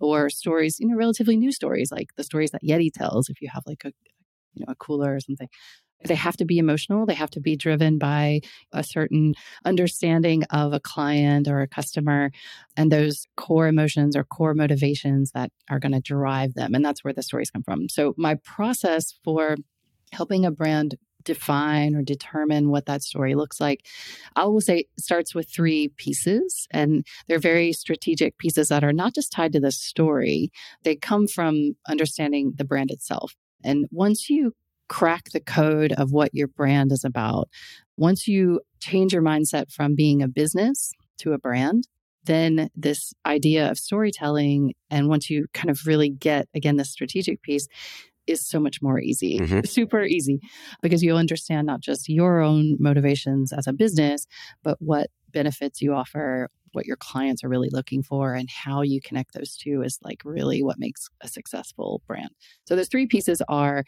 or 0.00 0.28
stories, 0.28 0.78
you 0.80 0.86
know, 0.88 0.96
relatively 0.96 1.36
new 1.36 1.52
stories 1.52 1.90
like 1.92 2.08
the 2.16 2.24
stories 2.24 2.50
that 2.50 2.62
Yeti 2.62 2.90
tells 2.92 3.28
if 3.30 3.40
you 3.40 3.48
have 3.52 3.62
like 3.66 3.82
a, 3.84 3.92
you 4.54 4.64
know, 4.66 4.72
a 4.72 4.74
cooler 4.74 5.14
or 5.14 5.20
something. 5.20 5.48
They 6.04 6.14
have 6.14 6.36
to 6.38 6.44
be 6.44 6.58
emotional. 6.58 7.06
They 7.06 7.14
have 7.14 7.30
to 7.30 7.40
be 7.40 7.56
driven 7.56 7.98
by 7.98 8.40
a 8.72 8.82
certain 8.82 9.34
understanding 9.64 10.44
of 10.50 10.72
a 10.72 10.80
client 10.80 11.48
or 11.48 11.60
a 11.60 11.68
customer 11.68 12.30
and 12.76 12.90
those 12.90 13.26
core 13.36 13.68
emotions 13.68 14.16
or 14.16 14.24
core 14.24 14.54
motivations 14.54 15.32
that 15.32 15.50
are 15.70 15.78
going 15.78 15.92
to 15.92 16.00
drive 16.00 16.54
them. 16.54 16.74
And 16.74 16.84
that's 16.84 17.04
where 17.04 17.12
the 17.12 17.22
stories 17.22 17.50
come 17.50 17.62
from. 17.62 17.88
So, 17.88 18.14
my 18.16 18.36
process 18.36 19.14
for 19.24 19.56
helping 20.12 20.44
a 20.44 20.50
brand 20.50 20.96
define 21.24 21.94
or 21.94 22.02
determine 22.02 22.70
what 22.70 22.86
that 22.86 23.02
story 23.02 23.34
looks 23.34 23.60
like, 23.60 23.86
I 24.36 24.44
will 24.44 24.60
say 24.60 24.86
starts 24.98 25.34
with 25.34 25.50
three 25.50 25.88
pieces. 25.96 26.66
And 26.70 27.06
they're 27.28 27.38
very 27.38 27.72
strategic 27.72 28.38
pieces 28.38 28.68
that 28.68 28.84
are 28.84 28.92
not 28.92 29.14
just 29.14 29.32
tied 29.32 29.52
to 29.52 29.60
the 29.60 29.72
story, 29.72 30.50
they 30.82 30.96
come 30.96 31.26
from 31.26 31.76
understanding 31.86 32.54
the 32.56 32.64
brand 32.64 32.90
itself. 32.90 33.34
And 33.64 33.86
once 33.90 34.28
you 34.28 34.54
crack 34.92 35.30
the 35.32 35.40
code 35.40 35.90
of 35.92 36.12
what 36.12 36.34
your 36.34 36.48
brand 36.48 36.92
is 36.92 37.02
about, 37.02 37.48
once 37.96 38.28
you 38.28 38.60
change 38.78 39.14
your 39.14 39.22
mindset 39.22 39.72
from 39.72 39.94
being 39.94 40.20
a 40.22 40.28
business 40.28 40.92
to 41.16 41.32
a 41.32 41.38
brand, 41.38 41.88
then 42.24 42.68
this 42.76 43.14
idea 43.24 43.70
of 43.70 43.78
storytelling, 43.78 44.74
and 44.90 45.08
once 45.08 45.30
you 45.30 45.46
kind 45.54 45.70
of 45.70 45.86
really 45.86 46.10
get, 46.10 46.46
again, 46.54 46.76
the 46.76 46.84
strategic 46.84 47.40
piece, 47.40 47.68
is 48.26 48.46
so 48.46 48.60
much 48.60 48.82
more 48.82 49.00
easy, 49.00 49.38
mm-hmm. 49.38 49.60
super 49.64 50.02
easy, 50.02 50.40
because 50.82 51.02
you'll 51.02 51.16
understand 51.16 51.66
not 51.66 51.80
just 51.80 52.10
your 52.10 52.40
own 52.40 52.76
motivations 52.78 53.50
as 53.50 53.66
a 53.66 53.72
business, 53.72 54.26
but 54.62 54.76
what 54.78 55.08
benefits 55.32 55.80
you 55.80 55.94
offer, 55.94 56.50
what 56.72 56.84
your 56.84 56.96
clients 56.96 57.42
are 57.42 57.48
really 57.48 57.70
looking 57.70 58.02
for, 58.02 58.34
and 58.34 58.50
how 58.50 58.82
you 58.82 59.00
connect 59.00 59.32
those 59.32 59.56
two 59.56 59.82
is 59.82 59.98
like 60.02 60.20
really 60.22 60.62
what 60.62 60.78
makes 60.78 61.08
a 61.22 61.28
successful 61.28 62.02
brand. 62.06 62.28
So 62.68 62.76
those 62.76 62.88
three 62.88 63.06
pieces 63.06 63.40
are 63.48 63.84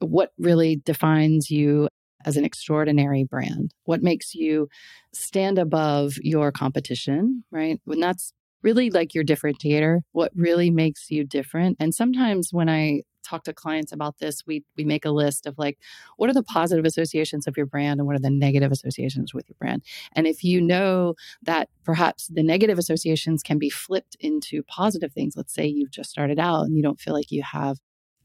what 0.00 0.32
really 0.38 0.76
defines 0.76 1.50
you 1.50 1.88
as 2.24 2.36
an 2.36 2.44
extraordinary 2.44 3.24
brand, 3.24 3.72
what 3.84 4.02
makes 4.02 4.34
you 4.34 4.68
stand 5.12 5.58
above 5.58 6.14
your 6.22 6.50
competition, 6.50 7.44
right? 7.50 7.80
When 7.84 8.00
that's 8.00 8.32
really 8.62 8.90
like 8.90 9.14
your 9.14 9.24
differentiator, 9.24 10.00
what 10.12 10.32
really 10.34 10.70
makes 10.70 11.10
you 11.10 11.24
different. 11.24 11.76
And 11.78 11.94
sometimes 11.94 12.52
when 12.52 12.68
I 12.68 13.02
talk 13.24 13.44
to 13.44 13.52
clients 13.52 13.92
about 13.92 14.18
this, 14.18 14.42
we 14.46 14.64
we 14.76 14.84
make 14.84 15.04
a 15.04 15.10
list 15.10 15.46
of 15.46 15.58
like 15.58 15.78
what 16.16 16.30
are 16.30 16.34
the 16.34 16.42
positive 16.42 16.84
associations 16.84 17.46
of 17.46 17.56
your 17.56 17.66
brand 17.66 18.00
and 18.00 18.06
what 18.06 18.16
are 18.16 18.20
the 18.20 18.30
negative 18.30 18.72
associations 18.72 19.34
with 19.34 19.48
your 19.48 19.56
brand. 19.58 19.82
And 20.14 20.26
if 20.26 20.42
you 20.42 20.60
know 20.60 21.14
that 21.42 21.68
perhaps 21.84 22.28
the 22.28 22.42
negative 22.42 22.78
associations 22.78 23.42
can 23.42 23.58
be 23.58 23.70
flipped 23.70 24.16
into 24.20 24.62
positive 24.64 25.12
things, 25.12 25.34
let's 25.36 25.54
say 25.54 25.66
you've 25.66 25.90
just 25.90 26.10
started 26.10 26.38
out 26.38 26.62
and 26.62 26.76
you 26.76 26.82
don't 26.82 27.00
feel 27.00 27.14
like 27.14 27.30
you 27.30 27.42
have 27.42 27.78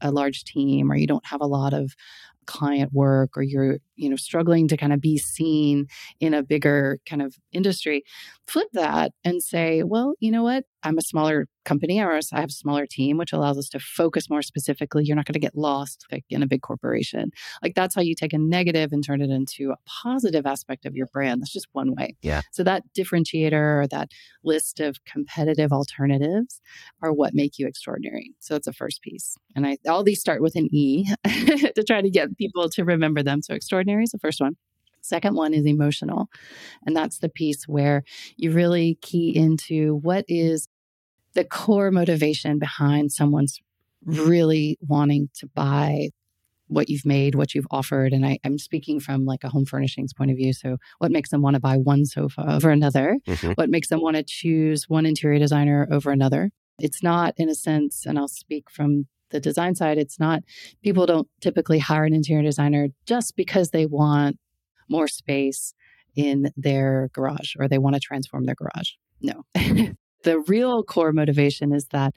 a 0.04 0.12
large 0.12 0.44
team 0.44 0.92
or 0.92 0.96
you 0.96 1.08
don't 1.08 1.26
have 1.26 1.40
a 1.40 1.46
lot 1.46 1.72
of 1.74 1.94
client 2.46 2.92
work 2.92 3.36
or 3.36 3.42
you're 3.42 3.78
you 3.96 4.08
know 4.08 4.16
struggling 4.16 4.68
to 4.68 4.76
kind 4.76 4.92
of 4.92 5.00
be 5.00 5.16
seen 5.16 5.86
in 6.20 6.34
a 6.34 6.42
bigger 6.42 6.98
kind 7.08 7.22
of 7.22 7.34
industry 7.52 8.04
flip 8.46 8.68
that 8.74 9.12
and 9.24 9.42
say 9.42 9.82
well 9.82 10.14
you 10.20 10.30
know 10.30 10.42
what? 10.42 10.64
I'm 10.82 10.98
a 10.98 11.02
smaller 11.02 11.46
company 11.64 12.00
or 12.00 12.12
i 12.12 12.40
have 12.40 12.50
a 12.50 12.52
smaller 12.52 12.86
team 12.86 13.16
which 13.16 13.32
allows 13.32 13.58
us 13.58 13.68
to 13.68 13.78
focus 13.78 14.28
more 14.28 14.42
specifically. 14.42 15.04
You're 15.04 15.16
not 15.16 15.26
going 15.26 15.34
to 15.34 15.38
get 15.38 15.56
lost 15.56 16.06
like 16.10 16.24
in 16.28 16.42
a 16.42 16.46
big 16.46 16.62
corporation. 16.62 17.30
Like 17.62 17.74
that's 17.74 17.94
how 17.94 18.02
you 18.02 18.14
take 18.14 18.32
a 18.32 18.38
negative 18.38 18.92
and 18.92 19.04
turn 19.04 19.20
it 19.20 19.30
into 19.30 19.70
a 19.70 19.76
positive 19.86 20.46
aspect 20.46 20.86
of 20.86 20.94
your 20.94 21.06
brand. 21.06 21.40
That's 21.40 21.52
just 21.52 21.68
one 21.72 21.94
way. 21.94 22.16
Yeah. 22.22 22.42
So 22.52 22.62
that 22.64 22.82
differentiator 22.96 23.52
or 23.52 23.86
that 23.90 24.10
list 24.42 24.80
of 24.80 25.04
competitive 25.04 25.72
alternatives 25.72 26.60
are 27.02 27.12
what 27.12 27.34
make 27.34 27.58
you 27.58 27.66
extraordinary. 27.66 28.32
So 28.40 28.54
that's 28.54 28.66
the 28.66 28.72
first 28.72 29.02
piece. 29.02 29.36
And 29.54 29.66
i 29.66 29.78
all 29.88 30.02
these 30.02 30.20
start 30.20 30.42
with 30.42 30.56
an 30.56 30.68
e 30.72 31.06
to 31.24 31.84
try 31.86 32.00
to 32.00 32.10
get 32.10 32.36
people 32.36 32.68
to 32.70 32.84
remember 32.84 33.22
them. 33.22 33.42
So 33.42 33.54
extraordinary 33.54 33.84
extraordinary 33.84 34.04
is 34.04 34.10
the 34.10 34.18
first 34.18 34.40
one. 34.40 34.56
Second 35.00 35.36
one 35.36 35.52
is 35.52 35.66
emotional. 35.66 36.28
And 36.86 36.96
that's 36.96 37.18
the 37.18 37.28
piece 37.28 37.68
where 37.68 38.04
you 38.36 38.52
really 38.52 38.98
key 39.02 39.36
into 39.36 39.96
what 39.96 40.24
is 40.28 40.66
the 41.34 41.44
core 41.44 41.90
motivation 41.90 42.58
behind 42.58 43.12
someone's 43.12 43.60
really 44.04 44.78
wanting 44.80 45.30
to 45.34 45.46
buy 45.46 46.10
what 46.66 46.88
you've 46.88 47.04
made, 47.04 47.34
what 47.34 47.54
you've 47.54 47.66
offered. 47.70 48.12
And 48.12 48.24
I, 48.24 48.38
am 48.44 48.58
speaking 48.58 49.00
from 49.00 49.24
like 49.24 49.44
a 49.44 49.48
home 49.48 49.66
furnishings 49.66 50.12
point 50.12 50.30
of 50.30 50.36
view. 50.36 50.52
So, 50.52 50.78
what 50.98 51.10
makes 51.10 51.30
them 51.30 51.42
want 51.42 51.54
to 51.54 51.60
buy 51.60 51.76
one 51.76 52.06
sofa 52.06 52.44
over 52.48 52.70
another? 52.70 53.18
Mm-hmm. 53.26 53.52
What 53.52 53.70
makes 53.70 53.88
them 53.88 54.00
want 54.00 54.16
to 54.16 54.22
choose 54.22 54.88
one 54.88 55.06
interior 55.06 55.38
designer 55.38 55.86
over 55.90 56.10
another? 56.10 56.50
It's 56.78 57.02
not, 57.02 57.34
in 57.36 57.48
a 57.48 57.54
sense, 57.54 58.04
and 58.06 58.18
I'll 58.18 58.28
speak 58.28 58.70
from 58.70 59.06
the 59.30 59.40
design 59.40 59.74
side, 59.74 59.98
it's 59.98 60.18
not, 60.18 60.42
people 60.82 61.06
don't 61.06 61.28
typically 61.40 61.78
hire 61.78 62.04
an 62.04 62.14
interior 62.14 62.42
designer 62.42 62.88
just 63.06 63.36
because 63.36 63.70
they 63.70 63.86
want 63.86 64.38
more 64.88 65.08
space 65.08 65.74
in 66.16 66.50
their 66.56 67.10
garage 67.12 67.54
or 67.58 67.68
they 67.68 67.78
want 67.78 67.94
to 67.94 68.00
transform 68.00 68.44
their 68.44 68.54
garage. 68.54 68.92
No. 69.20 69.44
the 70.24 70.40
real 70.40 70.82
core 70.82 71.12
motivation 71.12 71.72
is 71.72 71.86
that 71.86 72.14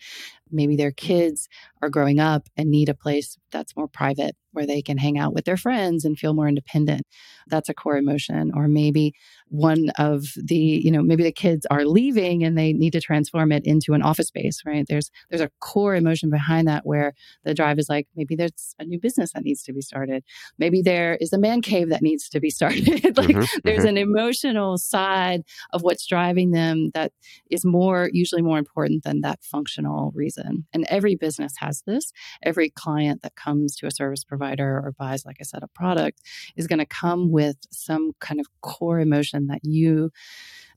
maybe 0.52 0.76
their 0.76 0.92
kids 0.92 1.48
are 1.82 1.90
growing 1.90 2.20
up 2.20 2.48
and 2.56 2.70
need 2.70 2.90
a 2.90 2.94
place 2.94 3.38
that's 3.52 3.76
more 3.76 3.88
private 3.88 4.36
where 4.58 4.66
they 4.66 4.82
can 4.82 4.98
hang 4.98 5.20
out 5.20 5.34
with 5.34 5.46
their 5.46 5.56
friends 5.56 6.04
and 6.04 6.18
feel 6.18 6.34
more 6.34 6.48
independent. 6.48 7.04
That's 7.48 7.70
a 7.70 7.76
core 7.76 7.96
emotion. 7.96 8.52
Or 8.56 8.68
maybe 8.68 9.14
one 9.50 9.92
of 10.00 10.26
the, 10.36 10.58
you 10.58 10.90
know, 10.90 11.04
maybe 11.04 11.24
the 11.24 11.32
kids 11.32 11.68
are 11.70 11.86
leaving 11.86 12.44
and 12.44 12.58
they 12.58 12.74
need 12.74 12.94
to 12.94 13.00
transform 13.00 13.52
it 13.52 13.64
into 13.66 13.94
an 13.94 14.02
office 14.02 14.28
space, 14.28 14.62
right? 14.66 14.86
There's 14.88 15.12
there's 15.30 15.42
a 15.42 15.52
core 15.60 15.96
emotion 15.96 16.32
behind 16.32 16.68
that 16.68 16.86
where 16.86 17.14
the 17.44 17.54
drive 17.54 17.78
is 17.78 17.88
like 17.88 18.08
maybe 18.16 18.36
there's 18.36 18.76
a 18.80 18.86
new 18.86 19.00
business 19.00 19.32
that 19.34 19.44
needs 19.44 19.62
to 19.64 19.74
be 19.74 19.82
started. 19.82 20.24
Maybe 20.58 20.82
there 20.82 21.18
is 21.22 21.32
a 21.34 21.38
man 21.38 21.62
cave 21.62 21.90
that 21.90 22.02
needs 22.02 22.28
to 22.30 22.40
be 22.40 22.50
started. 22.58 23.16
like 23.18 23.28
mm-hmm, 23.28 23.60
there's 23.64 23.80
mm-hmm. 23.80 23.88
an 23.90 23.98
emotional 23.98 24.80
side 24.80 25.44
of 25.72 25.84
what's 25.84 26.08
driving 26.08 26.52
them 26.52 26.90
that 26.96 27.12
is 27.52 27.64
more 27.64 28.10
usually 28.12 28.42
more 28.42 28.58
important 28.58 29.04
than 29.04 29.22
that 29.22 29.44
functional 29.44 30.12
reason. 30.16 30.37
And 30.46 30.86
every 30.90 31.16
business 31.16 31.54
has 31.58 31.84
this. 31.86 32.12
Every 32.44 32.70
client 32.70 33.22
that 33.24 33.36
comes 33.36 33.76
to 33.78 33.88
a 33.88 33.92
service 33.92 34.24
provider 34.24 34.82
or 34.84 34.94
buys, 34.98 35.26
like 35.26 35.38
I 35.40 35.44
said, 35.44 35.64
a 35.64 35.68
product 35.68 36.22
is 36.56 36.68
going 36.68 36.80
to 36.80 36.86
come 36.86 37.32
with 37.32 37.58
some 37.72 38.14
kind 38.20 38.40
of 38.40 38.48
core 38.62 39.00
emotion 39.00 39.48
that 39.48 39.62
you 39.64 40.12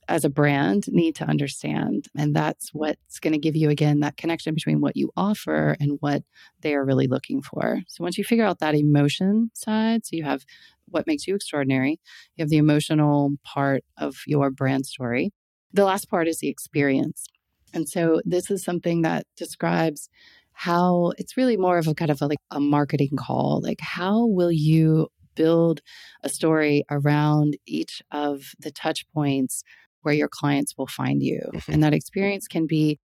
as 0.08 0.24
a 0.24 0.30
brand 0.30 0.86
need 0.88 1.14
to 1.14 1.24
understand. 1.24 2.06
And 2.16 2.34
that's 2.34 2.74
what's 2.74 3.20
going 3.20 3.32
to 3.32 3.38
give 3.38 3.54
you, 3.54 3.70
again, 3.70 4.00
that 4.00 4.16
connection 4.16 4.54
between 4.54 4.80
what 4.80 4.96
you 4.96 5.12
offer 5.16 5.76
and 5.78 5.98
what 6.00 6.24
they 6.62 6.74
are 6.74 6.84
really 6.84 7.06
looking 7.06 7.42
for. 7.42 7.80
So 7.86 8.02
once 8.02 8.18
you 8.18 8.24
figure 8.24 8.44
out 8.44 8.58
that 8.58 8.74
emotion 8.74 9.52
side, 9.54 10.04
so 10.04 10.16
you 10.16 10.24
have 10.24 10.44
what 10.86 11.06
makes 11.06 11.28
you 11.28 11.36
extraordinary, 11.36 12.00
you 12.34 12.42
have 12.42 12.48
the 12.48 12.56
emotional 12.56 13.30
part 13.44 13.84
of 13.96 14.16
your 14.26 14.50
brand 14.50 14.86
story. 14.86 15.32
The 15.72 15.84
last 15.84 16.10
part 16.10 16.26
is 16.26 16.40
the 16.40 16.48
experience. 16.48 17.26
And 17.72 17.88
so 17.88 18.20
this 18.24 18.50
is 18.50 18.64
something 18.64 19.02
that 19.02 19.26
describes 19.36 20.08
how 20.52 21.12
it's 21.16 21.36
really 21.36 21.56
more 21.56 21.78
of 21.78 21.86
a 21.86 21.94
kind 21.94 22.10
of 22.10 22.20
a, 22.20 22.26
like 22.26 22.38
a 22.50 22.60
marketing 22.60 23.16
call. 23.16 23.60
Like, 23.62 23.80
how 23.80 24.26
will 24.26 24.52
you 24.52 25.08
build 25.34 25.80
a 26.22 26.28
story 26.28 26.84
around 26.90 27.56
each 27.66 28.02
of 28.10 28.42
the 28.58 28.70
touch 28.70 29.06
points 29.14 29.62
where 30.02 30.14
your 30.14 30.28
clients 30.28 30.76
will 30.76 30.86
find 30.86 31.22
you? 31.22 31.40
Mm-hmm. 31.54 31.72
And 31.72 31.82
that 31.82 31.94
experience 31.94 32.46
can 32.46 32.66
be 32.66 32.98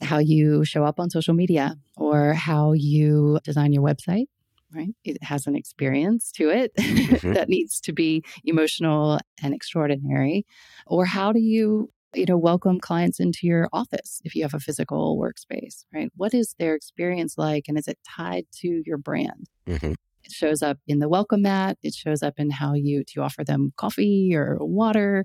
how 0.00 0.18
you 0.18 0.64
show 0.64 0.84
up 0.84 1.00
on 1.00 1.10
social 1.10 1.34
media 1.34 1.76
or 1.96 2.34
how 2.34 2.72
you 2.72 3.40
design 3.42 3.72
your 3.72 3.82
website 3.82 4.26
right? 4.74 4.94
It 5.04 5.22
has 5.22 5.46
an 5.46 5.56
experience 5.56 6.30
to 6.32 6.50
it 6.50 6.72
mm-hmm. 6.78 7.32
that 7.32 7.48
needs 7.48 7.80
to 7.82 7.92
be 7.92 8.22
emotional 8.44 9.18
and 9.42 9.54
extraordinary. 9.54 10.44
Or 10.86 11.04
how 11.04 11.32
do 11.32 11.40
you 11.40 11.90
you 12.14 12.24
know 12.26 12.38
welcome 12.38 12.80
clients 12.80 13.20
into 13.20 13.46
your 13.46 13.68
office 13.72 14.20
if 14.24 14.34
you 14.34 14.42
have 14.42 14.54
a 14.54 14.60
physical 14.60 15.18
workspace 15.18 15.84
right? 15.92 16.10
What 16.16 16.34
is 16.34 16.54
their 16.58 16.74
experience 16.74 17.34
like 17.36 17.64
and 17.68 17.78
is 17.78 17.88
it 17.88 17.98
tied 18.08 18.46
to 18.60 18.82
your 18.86 18.98
brand? 18.98 19.48
Mm-hmm. 19.66 19.92
it 20.24 20.32
shows 20.32 20.62
up 20.62 20.78
in 20.86 20.98
the 20.98 21.08
welcome 21.08 21.42
mat 21.42 21.76
it 21.82 21.94
shows 21.94 22.22
up 22.22 22.34
in 22.38 22.50
how 22.50 22.72
you 22.74 23.04
do 23.04 23.12
you 23.16 23.22
offer 23.22 23.44
them 23.44 23.72
coffee 23.76 24.34
or 24.34 24.56
water? 24.60 25.24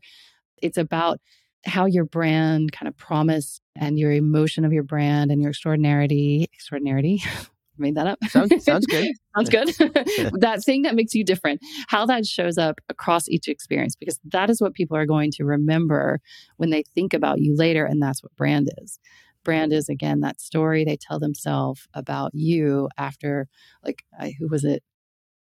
It's 0.62 0.78
about 0.78 1.20
how 1.66 1.86
your 1.86 2.06
brand 2.06 2.72
kind 2.74 2.88
of 2.90 2.98
promise 2.98 3.62
and 3.76 3.98
your 3.98 4.12
emotion 4.12 4.66
of 4.66 4.74
your 4.74 4.84
brand 4.84 5.32
and 5.32 5.42
your 5.42 5.52
extraordinarity 5.52 6.50
extraordinarity 6.54 7.24
made 7.78 7.96
that 7.96 8.08
up. 8.08 8.20
Sounds, 8.26 8.64
sounds 8.64 8.86
good. 8.86 9.08
sounds 9.36 9.50
good. 9.50 9.68
that 10.40 10.64
thing 10.64 10.84
that 10.84 10.96
makes 10.96 11.14
you 11.14 11.24
different, 11.24 11.62
how 11.88 12.06
that 12.06 12.26
shows 12.26 12.58
up 12.58 12.80
across 12.90 13.28
each 13.30 13.48
experience, 13.48 13.96
because 13.96 14.20
that 14.26 14.50
is 14.50 14.62
what 14.62 14.74
people 14.74 14.98
are 14.98 15.06
going 15.06 15.32
to 15.32 15.44
remember 15.44 16.20
when 16.58 16.70
they 16.70 16.84
think 16.96 17.14
about 17.14 17.40
you 17.40 17.56
later. 17.56 17.86
And 17.86 18.02
that's 18.02 18.24
what 18.24 18.36
brand 18.36 18.70
is. 18.82 19.00
Brand 19.44 19.74
is, 19.74 19.90
again, 19.90 20.22
that 20.22 20.40
story 20.40 20.86
they 20.86 20.98
tell 20.98 21.20
themselves 21.20 21.88
about 21.94 22.32
you 22.34 22.90
after, 22.98 23.48
like, 23.84 24.04
I, 24.18 24.34
who 24.40 24.48
was 24.48 24.64
it? 24.64 24.84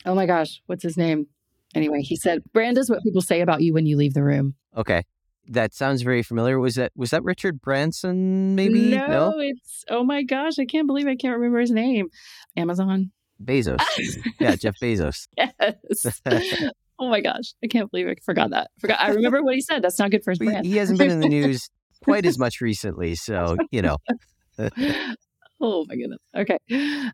Oh 0.06 0.14
my 0.14 0.26
gosh, 0.28 0.62
what's 0.68 0.84
his 0.84 0.98
name? 0.98 1.28
Anyway, 1.74 2.02
he 2.02 2.16
said, 2.16 2.44
brand 2.54 2.78
is 2.78 2.90
what 2.90 3.04
people 3.04 3.22
say 3.22 3.42
about 3.42 3.62
you 3.62 3.74
when 3.74 3.86
you 3.86 3.98
leave 3.98 4.14
the 4.14 4.24
room. 4.24 4.56
Okay. 4.76 5.04
That 5.50 5.74
sounds 5.74 6.02
very 6.02 6.24
familiar. 6.24 6.60
Was 6.60 6.76
that 6.76 6.92
was 6.96 7.12
that 7.12 7.24
Richard 7.24 7.62
Branson 7.62 8.56
maybe? 8.56 8.92
No, 8.92 9.08
no? 9.08 9.34
it's 9.40 9.86
oh 9.90 10.04
my 10.04 10.24
gosh, 10.24 10.60
I 10.60 10.66
can't 10.66 10.88
believe 10.88 11.08
I 11.08 11.16
can't 11.16 11.36
remember 11.36 11.60
his 11.60 11.72
name. 11.72 12.10
Amazon. 12.56 13.12
Bezos. 13.44 13.80
yeah, 14.40 14.56
Jeff 14.56 14.76
Bezos. 14.82 15.28
Yes. 15.38 16.22
oh 17.00 17.10
my 17.10 17.22
gosh, 17.22 17.54
I 17.64 17.68
can't 17.68 17.90
believe 17.92 18.08
I 18.08 18.16
forgot 18.24 18.50
that. 18.52 18.72
Forgot. 18.80 19.00
I 19.00 19.10
remember 19.10 19.44
what 19.44 19.56
he 19.56 19.62
said. 19.62 19.82
That's 19.82 20.00
not 20.00 20.12
good 20.12 20.24
for 20.24 20.32
his 20.32 20.40
brand. 20.40 20.66
He 20.66 20.78
hasn't 20.78 21.00
been 21.00 21.12
in 21.12 21.20
the 21.20 21.30
news 21.30 21.70
quite 22.04 22.26
as 22.26 22.38
much 22.38 22.62
recently, 22.62 23.16
so 23.16 23.58
you 23.72 23.82
know. 23.82 23.98
oh 25.62 25.86
my 25.88 25.96
goodness. 25.96 26.20
Okay. 26.36 26.58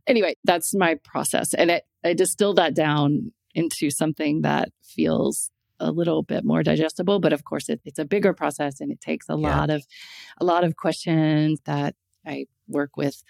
Anyway, 0.08 0.36
that's 0.44 0.74
my 0.74 0.96
process, 1.04 1.54
and 1.54 1.70
it, 1.70 1.84
I 2.04 2.13
distilled 2.13 2.56
that 2.56 2.74
down 2.75 3.32
into 3.56 3.90
something 3.92 4.42
that 4.42 4.70
feels 4.82 5.52
a 5.84 5.92
little 5.92 6.24
bit 6.24 6.44
more 6.44 6.63
digestible 6.63 7.20
but 7.20 7.34
of 7.34 7.44
course 7.44 7.70
it, 7.70 7.82
it's 7.86 8.00
a 8.00 8.06
bigger 8.06 8.34
process 8.34 8.80
and 8.80 8.92
it 8.92 9.02
takes 9.02 9.30
a 9.30 9.38
yeah. 9.38 9.58
lot 9.58 9.70
of 9.70 9.86
a 10.40 10.46
lot 10.46 10.63
of 10.63 10.75
questions 10.75 11.60
that 11.66 11.96
i 12.25 12.46
work 12.68 12.96
with 12.98 13.24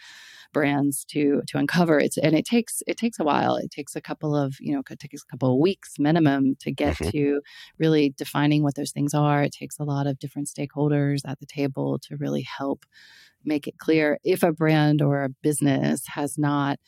brands 0.53 1.03
to 1.03 1.41
to 1.47 1.57
uncover 1.57 1.99
it's 1.99 2.17
and 2.17 2.35
it 2.35 2.45
takes 2.45 2.83
it 2.85 2.95
takes 2.95 3.19
a 3.19 3.23
while 3.23 3.55
it 3.55 3.71
takes 3.71 3.95
a 3.95 4.01
couple 4.01 4.35
of 4.35 4.55
you 4.59 4.73
know 4.73 4.81
it 4.87 4.99
takes 4.99 5.23
a 5.23 5.31
couple 5.31 5.51
of 5.51 5.59
weeks 5.59 5.95
minimum 5.97 6.55
to 6.59 6.71
get 6.71 6.95
mm-hmm. 6.95 7.09
to 7.09 7.41
really 7.79 8.13
defining 8.15 8.61
what 8.61 8.75
those 8.75 8.91
things 8.91 9.13
are 9.13 9.43
it 9.43 9.51
takes 9.51 9.79
a 9.79 9.83
lot 9.83 10.05
of 10.05 10.19
different 10.19 10.47
stakeholders 10.47 11.21
at 11.27 11.39
the 11.39 11.45
table 11.45 11.97
to 11.97 12.15
really 12.17 12.43
help 12.43 12.85
make 13.43 13.67
it 13.67 13.77
clear 13.77 14.19
if 14.23 14.43
a 14.43 14.53
brand 14.53 15.01
or 15.01 15.23
a 15.23 15.29
business 15.29 16.03
has 16.07 16.37
not 16.37 16.79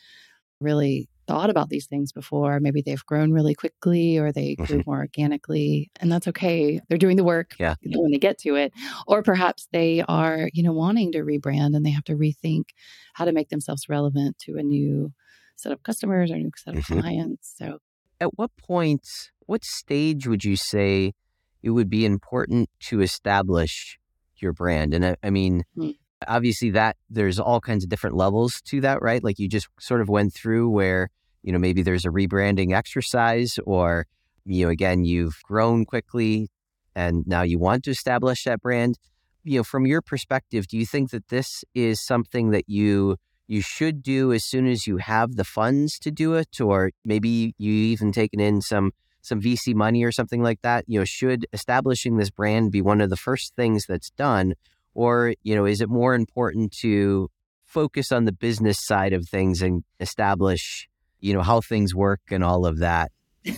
really 0.61 1.09
thought 1.27 1.49
about 1.49 1.69
these 1.69 1.87
things 1.87 2.11
before. 2.11 2.59
Maybe 2.59 2.81
they've 2.81 3.05
grown 3.05 3.31
really 3.31 3.55
quickly 3.55 4.17
or 4.17 4.31
they 4.31 4.55
grew 4.55 4.79
mm-hmm. 4.79 4.89
more 4.89 4.99
organically, 4.99 5.91
and 5.99 6.11
that's 6.11 6.27
okay. 6.29 6.79
They're 6.87 6.97
doing 6.97 7.17
the 7.17 7.23
work 7.23 7.55
yeah. 7.59 7.75
when 7.83 8.11
they 8.11 8.17
get 8.17 8.37
to 8.39 8.55
it. 8.55 8.73
Or 9.07 9.23
perhaps 9.23 9.67
they 9.71 10.03
are, 10.07 10.49
you 10.53 10.63
know, 10.63 10.73
wanting 10.73 11.11
to 11.13 11.19
rebrand 11.19 11.75
and 11.75 11.85
they 11.85 11.91
have 11.91 12.03
to 12.05 12.15
rethink 12.15 12.65
how 13.13 13.25
to 13.25 13.31
make 13.31 13.49
themselves 13.49 13.89
relevant 13.89 14.37
to 14.39 14.57
a 14.57 14.63
new 14.63 15.13
set 15.55 15.71
of 15.71 15.83
customers 15.83 16.31
or 16.31 16.35
a 16.35 16.39
new 16.39 16.51
set 16.57 16.75
of 16.75 16.83
mm-hmm. 16.83 16.99
clients. 16.99 17.53
So, 17.57 17.79
at 18.19 18.37
what 18.37 18.51
point, 18.57 19.07
what 19.45 19.63
stage 19.63 20.27
would 20.27 20.43
you 20.43 20.55
say 20.55 21.13
it 21.61 21.71
would 21.71 21.89
be 21.89 22.05
important 22.05 22.69
to 22.87 23.01
establish 23.01 23.99
your 24.37 24.53
brand? 24.53 24.93
And 24.93 25.05
I, 25.05 25.15
I 25.23 25.29
mean, 25.29 25.63
mm 25.77 25.95
obviously 26.27 26.69
that 26.71 26.97
there's 27.09 27.39
all 27.39 27.61
kinds 27.61 27.83
of 27.83 27.89
different 27.89 28.15
levels 28.15 28.61
to 28.63 28.81
that, 28.81 29.01
right? 29.01 29.23
Like 29.23 29.39
you 29.39 29.47
just 29.47 29.67
sort 29.79 30.01
of 30.01 30.09
went 30.09 30.33
through 30.33 30.69
where, 30.69 31.09
you 31.43 31.51
know, 31.51 31.59
maybe 31.59 31.81
there's 31.81 32.05
a 32.05 32.09
rebranding 32.09 32.75
exercise 32.75 33.59
or, 33.65 34.07
you 34.45 34.65
know, 34.65 34.71
again, 34.71 35.05
you've 35.05 35.41
grown 35.43 35.85
quickly 35.85 36.49
and 36.95 37.25
now 37.27 37.41
you 37.41 37.59
want 37.59 37.83
to 37.83 37.91
establish 37.91 38.43
that 38.45 38.61
brand. 38.61 38.97
You 39.43 39.59
know, 39.59 39.63
from 39.63 39.85
your 39.85 40.01
perspective, 40.01 40.67
do 40.67 40.77
you 40.77 40.85
think 40.85 41.11
that 41.11 41.27
this 41.27 41.63
is 41.75 42.01
something 42.01 42.51
that 42.51 42.63
you 42.67 43.17
you 43.47 43.61
should 43.61 44.01
do 44.01 44.33
as 44.33 44.43
soon 44.43 44.65
as 44.65 44.87
you 44.87 44.97
have 44.97 45.35
the 45.35 45.43
funds 45.43 45.99
to 45.99 46.09
do 46.09 46.33
it, 46.33 46.59
or 46.59 46.91
maybe 47.03 47.53
you 47.59 47.71
even 47.71 48.11
taken 48.11 48.39
in 48.39 48.61
some 48.61 48.91
some 49.21 49.41
VC 49.41 49.75
money 49.75 50.03
or 50.03 50.11
something 50.11 50.41
like 50.41 50.61
that? 50.63 50.85
You 50.87 50.99
know, 50.99 51.05
should 51.05 51.45
establishing 51.53 52.17
this 52.17 52.31
brand 52.31 52.71
be 52.71 52.81
one 52.81 53.01
of 53.01 53.11
the 53.11 53.17
first 53.17 53.55
things 53.55 53.85
that's 53.85 54.09
done, 54.11 54.55
or, 54.95 55.35
you 55.43 55.55
know, 55.55 55.65
is 55.65 55.81
it 55.81 55.89
more 55.89 56.15
important 56.15 56.71
to 56.81 57.29
focus 57.65 58.11
on 58.11 58.25
the 58.25 58.31
business 58.31 58.83
side 58.83 59.13
of 59.13 59.27
things 59.27 59.61
and 59.61 59.83
establish, 59.99 60.87
you 61.19 61.33
know, 61.33 61.41
how 61.41 61.61
things 61.61 61.93
work 61.93 62.21
and 62.31 62.43
all 62.43 62.65
of 62.65 62.79
that 62.79 63.11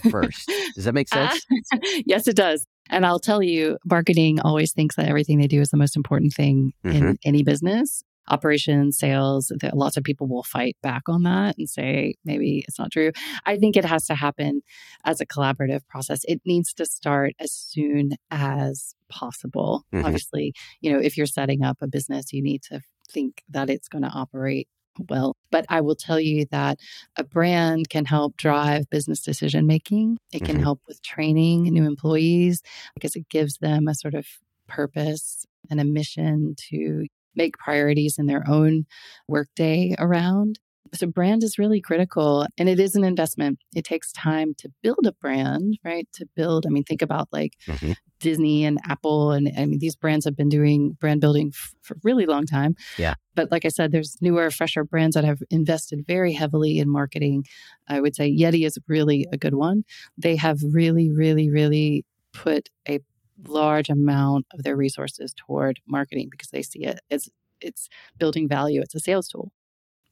first? 0.09 0.51
does 0.75 0.85
that 0.85 0.93
make 0.93 1.07
sense? 1.07 1.45
Uh, 1.71 1.77
yes, 2.05 2.27
it 2.27 2.35
does. 2.35 2.65
And 2.89 3.05
I'll 3.05 3.19
tell 3.19 3.43
you, 3.43 3.77
marketing 3.85 4.41
always 4.41 4.73
thinks 4.73 4.95
that 4.95 5.07
everything 5.07 5.37
they 5.37 5.47
do 5.47 5.61
is 5.61 5.69
the 5.69 5.77
most 5.77 5.95
important 5.95 6.33
thing 6.33 6.73
mm-hmm. 6.83 6.95
in 6.95 7.17
any 7.23 7.43
business 7.43 8.03
operations, 8.29 8.97
sales, 8.97 9.51
that 9.61 9.75
lots 9.75 9.97
of 9.97 10.03
people 10.03 10.27
will 10.27 10.43
fight 10.43 10.77
back 10.81 11.03
on 11.07 11.23
that 11.23 11.57
and 11.57 11.69
say 11.69 12.15
maybe 12.25 12.63
it's 12.67 12.79
not 12.79 12.91
true. 12.91 13.11
I 13.45 13.57
think 13.57 13.77
it 13.77 13.85
has 13.85 14.05
to 14.07 14.15
happen 14.15 14.61
as 15.05 15.21
a 15.21 15.25
collaborative 15.25 15.87
process. 15.87 16.21
It 16.27 16.41
needs 16.45 16.73
to 16.75 16.85
start 16.85 17.33
as 17.39 17.51
soon 17.51 18.11
as 18.31 18.95
possible. 19.09 19.85
Mm-hmm. 19.93 20.05
Obviously, 20.05 20.53
you 20.81 20.91
know, 20.91 20.99
if 20.99 21.17
you're 21.17 21.25
setting 21.25 21.63
up 21.63 21.77
a 21.81 21.87
business, 21.87 22.33
you 22.33 22.41
need 22.41 22.63
to 22.63 22.81
think 23.09 23.43
that 23.49 23.69
it's 23.69 23.87
going 23.87 24.03
to 24.03 24.09
operate 24.09 24.67
well. 25.09 25.35
But 25.51 25.65
I 25.69 25.81
will 25.81 25.95
tell 25.95 26.19
you 26.19 26.45
that 26.51 26.79
a 27.15 27.23
brand 27.23 27.89
can 27.89 28.05
help 28.05 28.35
drive 28.37 28.89
business 28.89 29.21
decision 29.21 29.67
making. 29.67 30.17
It 30.33 30.39
can 30.39 30.55
mm-hmm. 30.55 30.63
help 30.63 30.81
with 30.87 31.01
training 31.01 31.63
new 31.63 31.85
employees 31.85 32.61
because 32.95 33.15
it 33.15 33.29
gives 33.29 33.57
them 33.57 33.87
a 33.87 33.95
sort 33.95 34.15
of 34.15 34.25
purpose 34.67 35.45
and 35.69 35.79
a 35.79 35.85
mission 35.85 36.55
to 36.69 37.05
make 37.37 37.57
priorities 37.57 38.17
in 38.17 38.25
their 38.25 38.43
own 38.47 38.85
workday 39.27 39.95
around. 39.97 40.59
So, 40.93 41.07
brand 41.07 41.43
is 41.43 41.57
really 41.57 41.81
critical 41.81 42.45
and 42.57 42.69
it 42.69 42.79
is 42.79 42.95
an 42.95 43.03
investment. 43.03 43.59
It 43.75 43.85
takes 43.85 44.11
time 44.11 44.53
to 44.59 44.69
build 44.81 45.05
a 45.05 45.11
brand, 45.11 45.77
right? 45.83 46.07
To 46.13 46.25
build, 46.35 46.65
I 46.65 46.69
mean, 46.69 46.83
think 46.83 47.01
about 47.01 47.27
like 47.31 47.53
mm-hmm. 47.67 47.91
Disney 48.19 48.65
and 48.65 48.79
Apple. 48.85 49.31
And 49.31 49.51
I 49.57 49.65
mean, 49.65 49.79
these 49.79 49.95
brands 49.95 50.25
have 50.25 50.35
been 50.35 50.49
doing 50.49 50.97
brand 50.99 51.21
building 51.21 51.51
f- 51.53 51.75
for 51.81 51.95
a 51.95 51.99
really 52.03 52.25
long 52.25 52.45
time. 52.45 52.75
Yeah. 52.97 53.15
But 53.35 53.51
like 53.51 53.65
I 53.65 53.69
said, 53.69 53.91
there's 53.91 54.17
newer, 54.21 54.49
fresher 54.49 54.83
brands 54.83 55.15
that 55.15 55.25
have 55.25 55.43
invested 55.49 56.05
very 56.07 56.33
heavily 56.33 56.79
in 56.79 56.89
marketing. 56.89 57.45
I 57.87 57.99
would 58.01 58.15
say 58.15 58.35
Yeti 58.35 58.65
is 58.65 58.77
really 58.87 59.27
a 59.31 59.37
good 59.37 59.55
one. 59.55 59.83
They 60.17 60.35
have 60.37 60.59
really, 60.63 61.11
really, 61.11 61.49
really 61.49 62.05
put 62.33 62.69
a 62.87 62.99
large 63.45 63.89
amount 63.89 64.45
of 64.53 64.63
their 64.63 64.75
resources 64.75 65.33
toward 65.35 65.79
marketing 65.87 66.27
because 66.31 66.49
they 66.49 66.61
see 66.61 66.83
it 66.83 66.99
as 67.11 67.29
it's 67.61 67.89
building 68.17 68.47
value. 68.47 68.81
It's 68.81 68.95
a 68.95 68.99
sales 68.99 69.27
tool. 69.27 69.51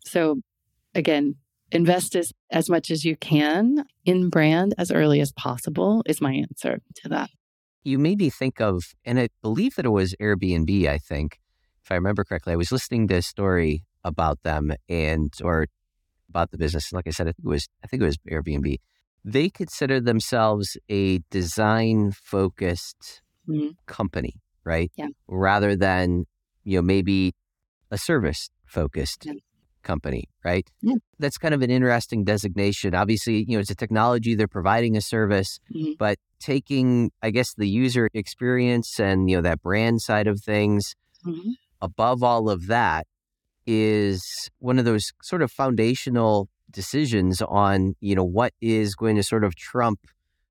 So 0.05 0.41
again, 0.93 1.35
invest 1.71 2.15
as, 2.15 2.31
as 2.51 2.69
much 2.69 2.91
as 2.91 3.03
you 3.03 3.15
can 3.15 3.85
in 4.05 4.29
brand 4.29 4.73
as 4.77 4.91
early 4.91 5.19
as 5.19 5.31
possible 5.31 6.03
is 6.05 6.21
my 6.21 6.33
answer 6.33 6.79
to 6.95 7.09
that. 7.09 7.29
You 7.83 7.99
made 7.99 8.19
me 8.19 8.29
think 8.29 8.59
of, 8.59 8.83
and 9.03 9.19
I 9.19 9.29
believe 9.41 9.75
that 9.75 9.85
it 9.85 9.89
was 9.89 10.15
Airbnb, 10.19 10.87
I 10.87 10.97
think, 10.97 11.39
if 11.83 11.91
I 11.91 11.95
remember 11.95 12.23
correctly. 12.23 12.53
I 12.53 12.55
was 12.55 12.71
listening 12.71 13.07
to 13.09 13.15
a 13.15 13.21
story 13.21 13.83
about 14.03 14.41
them 14.43 14.73
and 14.89 15.31
or 15.43 15.67
about 16.29 16.51
the 16.51 16.57
business. 16.57 16.91
Like 16.91 17.07
I 17.07 17.11
said, 17.11 17.27
I 17.27 17.31
think 17.31 17.45
it 17.45 17.49
was 17.49 17.67
I 17.83 17.87
think 17.87 18.01
it 18.01 18.05
was 18.05 18.17
Airbnb 18.29 18.77
they 19.25 19.49
consider 19.49 19.99
themselves 19.99 20.77
a 20.87 21.17
design 21.31 22.11
focused 22.11 23.23
mm-hmm. 23.49 23.69
company, 23.87 24.35
right? 24.63 24.91
Yeah. 24.95 25.07
Rather 25.27 25.75
than, 25.75 26.25
you 26.63 26.77
know, 26.77 26.83
maybe 26.83 27.33
a 27.89 27.97
service 27.97 28.49
focused 28.67 29.25
yeah. 29.25 29.33
company, 29.81 30.25
right? 30.43 30.69
Yeah. 30.81 30.95
That's 31.17 31.39
kind 31.39 31.55
of 31.55 31.63
an 31.63 31.71
interesting 31.71 32.23
designation. 32.23 32.93
Obviously, 32.93 33.45
you 33.47 33.57
know, 33.57 33.61
it's 33.61 33.71
a 33.71 33.75
technology, 33.75 34.35
they're 34.35 34.47
providing 34.47 34.95
a 34.95 35.01
service, 35.01 35.59
mm-hmm. 35.75 35.93
but 35.97 36.19
taking, 36.39 37.11
I 37.23 37.31
guess, 37.31 37.51
the 37.55 37.67
user 37.67 38.07
experience 38.13 38.99
and, 38.99 39.27
you 39.27 39.37
know, 39.37 39.41
that 39.41 39.63
brand 39.63 40.01
side 40.03 40.27
of 40.27 40.39
things 40.41 40.93
mm-hmm. 41.25 41.51
above 41.81 42.21
all 42.21 42.47
of 42.47 42.67
that 42.67 43.07
is 43.65 44.21
one 44.59 44.77
of 44.77 44.85
those 44.85 45.11
sort 45.23 45.41
of 45.41 45.51
foundational 45.51 46.47
decisions 46.75 47.41
on 47.41 47.95
you 48.01 48.13
know 48.13 48.23
what 48.23 48.53
is 48.61 48.93
going 48.93 49.15
to 49.15 49.23
sort 49.23 49.43
of 49.43 49.55
trump 49.55 49.99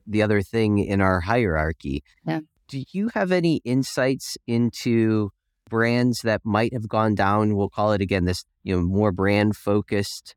the 0.07 0.23
other 0.23 0.43
thing 0.43 0.79
in 0.79 1.01
our 1.01 1.21
hierarchy. 1.21 2.03
Yeah. 2.27 2.41
Do 2.69 2.83
you 2.93 3.11
have 3.15 3.31
any 3.31 3.57
insights 3.65 4.37
into 4.47 5.31
brands 5.69 6.23
that 6.23 6.41
might 6.45 6.73
have 6.73 6.89
gone 6.89 7.15
down? 7.15 7.57
We'll 7.57 7.69
call 7.69 7.93
it 7.93 8.01
again 8.01 8.25
this 8.25 8.45
you 8.63 8.75
know 8.75 8.83
more 8.83 9.13
brand 9.13 9.57
focused 9.57 10.35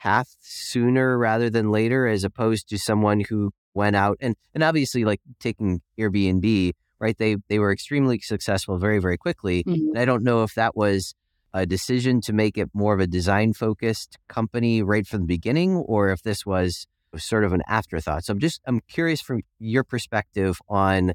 path 0.00 0.36
sooner 0.40 1.18
rather 1.18 1.50
than 1.50 1.70
later, 1.70 2.06
as 2.06 2.24
opposed 2.24 2.68
to 2.70 2.78
someone 2.78 3.20
who 3.20 3.52
went 3.74 3.96
out 3.96 4.16
and 4.20 4.34
and 4.54 4.64
obviously 4.64 5.04
like 5.04 5.20
taking 5.38 5.82
Airbnb, 5.98 6.72
right? 6.98 7.16
They 7.16 7.36
they 7.48 7.58
were 7.58 7.72
extremely 7.72 8.20
successful 8.20 8.78
very 8.78 8.98
very 8.98 9.18
quickly. 9.18 9.64
Mm-hmm. 9.64 9.90
And 9.90 9.98
I 9.98 10.06
don't 10.06 10.24
know 10.24 10.42
if 10.42 10.54
that 10.54 10.74
was 10.74 11.14
a 11.52 11.66
decision 11.66 12.20
to 12.22 12.32
make 12.32 12.56
it 12.56 12.70
more 12.72 12.94
of 12.94 13.00
a 13.00 13.06
design 13.06 13.52
focused 13.52 14.18
company 14.28 14.82
right 14.82 15.06
from 15.06 15.22
the 15.22 15.26
beginning, 15.26 15.76
or 15.76 16.10
if 16.10 16.22
this 16.22 16.46
was 16.46 16.86
sort 17.16 17.44
of 17.44 17.52
an 17.52 17.62
afterthought. 17.66 18.24
So 18.24 18.32
I'm 18.32 18.38
just 18.38 18.60
I'm 18.66 18.80
curious 18.88 19.20
from 19.20 19.42
your 19.58 19.84
perspective 19.84 20.58
on 20.68 21.12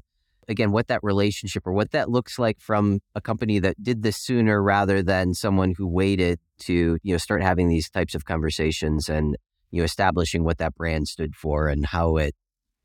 again 0.48 0.70
what 0.70 0.88
that 0.88 1.00
relationship 1.02 1.66
or 1.66 1.72
what 1.72 1.90
that 1.92 2.10
looks 2.10 2.38
like 2.38 2.60
from 2.60 3.00
a 3.14 3.20
company 3.20 3.58
that 3.60 3.82
did 3.82 4.02
this 4.02 4.16
sooner 4.16 4.62
rather 4.62 5.02
than 5.02 5.34
someone 5.34 5.74
who 5.76 5.86
waited 5.86 6.38
to 6.58 6.98
you 7.02 7.14
know 7.14 7.18
start 7.18 7.42
having 7.42 7.68
these 7.68 7.88
types 7.88 8.14
of 8.14 8.24
conversations 8.24 9.08
and 9.08 9.36
you 9.70 9.80
know 9.80 9.84
establishing 9.84 10.44
what 10.44 10.58
that 10.58 10.74
brand 10.74 11.08
stood 11.08 11.34
for 11.34 11.68
and 11.68 11.86
how 11.86 12.16
it 12.16 12.34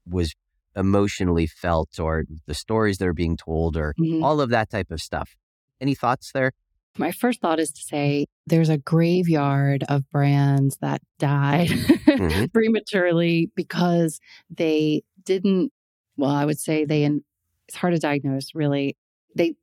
was 0.10 0.34
emotionally 0.76 1.48
felt 1.48 2.00
or 2.00 2.26
the 2.46 2.54
stories 2.54 2.98
that 2.98 3.08
are 3.08 3.14
being 3.14 3.38
told 3.38 3.76
or 3.76 3.94
mm-hmm. 4.00 4.24
all 4.24 4.40
of 4.40 4.50
that 4.50 4.70
type 4.70 4.92
of 4.92 5.02
stuff. 5.02 5.36
Any 5.80 5.96
thoughts 5.96 6.32
there? 6.32 6.52
My 6.98 7.12
first 7.12 7.42
thought 7.42 7.60
is 7.60 7.72
to 7.72 7.82
say 7.82 8.26
there's 8.48 8.70
a 8.70 8.78
graveyard 8.78 9.84
of 9.88 10.10
brands 10.10 10.78
that 10.82 11.02
died 11.20 11.70
mm-hmm. 11.70 12.46
prematurely 12.54 13.52
because 13.56 14.20
they 14.50 15.04
didn't, 15.24 15.72
well, 16.18 16.32
I 16.32 16.46
would 16.46 16.60
say 16.60 16.86
they, 16.86 17.04
in, 17.04 17.24
it's 17.68 17.78
hard 17.78 17.94
to 17.94 18.00
diagnose 18.00 18.54
really. 18.54 18.98
They 19.36 19.56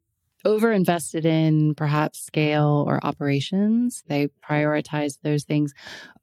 over 0.45 0.73
invested 0.73 1.27
in 1.27 1.75
perhaps 1.75 2.21
scale 2.21 2.85
or 2.87 3.05
operations. 3.05 4.05
They 4.07 4.29
prioritize 4.49 5.19
those 5.23 5.45
things 5.45 5.75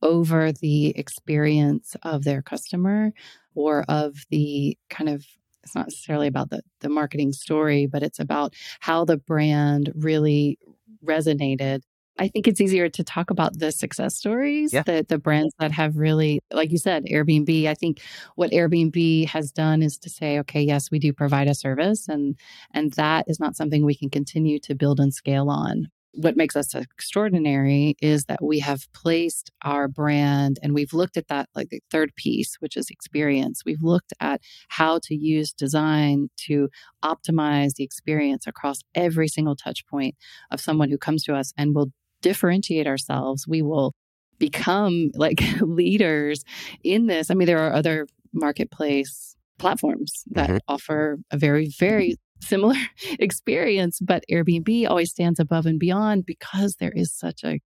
over 0.01 0.51
the 0.51 0.97
experience 0.97 1.95
of 2.03 2.23
their 2.23 2.41
customer 2.41 3.11
or 3.53 3.83
of 3.87 4.25
the 4.29 4.77
kind 4.89 5.09
of 5.09 5.25
it's 5.63 5.73
not 5.73 5.87
necessarily 5.87 6.27
about 6.27 6.51
the, 6.51 6.61
the 6.81 6.89
marketing 6.89 7.33
story, 7.33 7.87
but 7.87 8.03
it's 8.03 8.19
about 8.19 8.53
how 8.79 9.03
the 9.03 9.17
brand 9.17 9.91
really 9.95 10.59
resonated 11.05 11.81
I 12.17 12.27
think 12.29 12.47
it's 12.47 12.61
easier 12.61 12.87
to 12.89 13.03
talk 13.03 13.29
about 13.29 13.59
the 13.59 13.71
success 13.71 14.15
stories, 14.15 14.71
yeah. 14.71 14.83
the 14.83 15.05
the 15.07 15.17
brands 15.17 15.53
that 15.59 15.71
have 15.71 15.97
really, 15.97 16.39
like 16.51 16.71
you 16.71 16.77
said, 16.77 17.05
Airbnb. 17.11 17.67
I 17.67 17.73
think 17.73 18.01
what 18.35 18.51
Airbnb 18.51 19.27
has 19.27 19.51
done 19.51 19.81
is 19.81 19.97
to 19.99 20.09
say, 20.09 20.39
okay, 20.39 20.61
yes, 20.61 20.89
we 20.89 20.99
do 20.99 21.11
provide 21.11 21.47
a 21.47 21.55
service, 21.55 22.07
and 22.07 22.37
and 22.71 22.93
that 22.93 23.25
is 23.27 23.39
not 23.39 23.55
something 23.55 23.83
we 23.83 23.95
can 23.95 24.09
continue 24.09 24.59
to 24.59 24.75
build 24.75 24.99
and 24.99 25.13
scale 25.13 25.49
on. 25.49 25.87
What 26.15 26.37
makes 26.37 26.55
us 26.55 26.73
extraordinary 26.73 27.95
is 28.01 28.25
that 28.25 28.43
we 28.43 28.59
have 28.59 28.91
placed 28.93 29.51
our 29.63 29.87
brand 29.87 30.59
and 30.63 30.73
we've 30.73 30.93
looked 30.93 31.17
at 31.17 31.27
that 31.27 31.49
like 31.55 31.69
the 31.69 31.81
third 31.91 32.15
piece, 32.15 32.55
which 32.59 32.77
is 32.77 32.89
experience. 32.89 33.63
We've 33.65 33.83
looked 33.83 34.13
at 34.19 34.41
how 34.69 34.99
to 35.03 35.15
use 35.15 35.51
design 35.51 36.29
to 36.47 36.69
optimize 37.03 37.73
the 37.73 37.83
experience 37.83 38.47
across 38.47 38.79
every 38.93 39.27
single 39.27 39.55
touch 39.55 39.85
point 39.87 40.15
of 40.51 40.61
someone 40.61 40.89
who 40.89 40.97
comes 40.97 41.23
to 41.25 41.35
us 41.35 41.53
and 41.57 41.75
will 41.75 41.91
differentiate 42.25 42.87
ourselves, 42.87 43.47
we 43.47 43.61
will 43.61 43.93
become 44.39 45.11
like 45.13 45.41
leaders 45.61 46.43
in 46.83 47.05
this. 47.05 47.29
I 47.29 47.35
mean, 47.35 47.45
there 47.45 47.59
are 47.59 47.71
other 47.71 48.07
marketplace 48.33 49.35
platforms 49.59 50.23
that 50.31 50.49
mm-hmm. 50.49 50.57
offer 50.67 51.19
a 51.31 51.37
very, 51.37 51.71
very 51.79 52.15
similar 52.41 52.75
experience, 53.19 53.99
but 54.01 54.23
Airbnb 54.31 54.87
always 54.89 55.11
stands 55.11 55.39
above 55.39 55.65
and 55.65 55.79
beyond 55.79 56.25
because 56.25 56.75
there 56.75 56.93
is 56.95 57.13
such 57.13 57.43
a, 57.43 57.59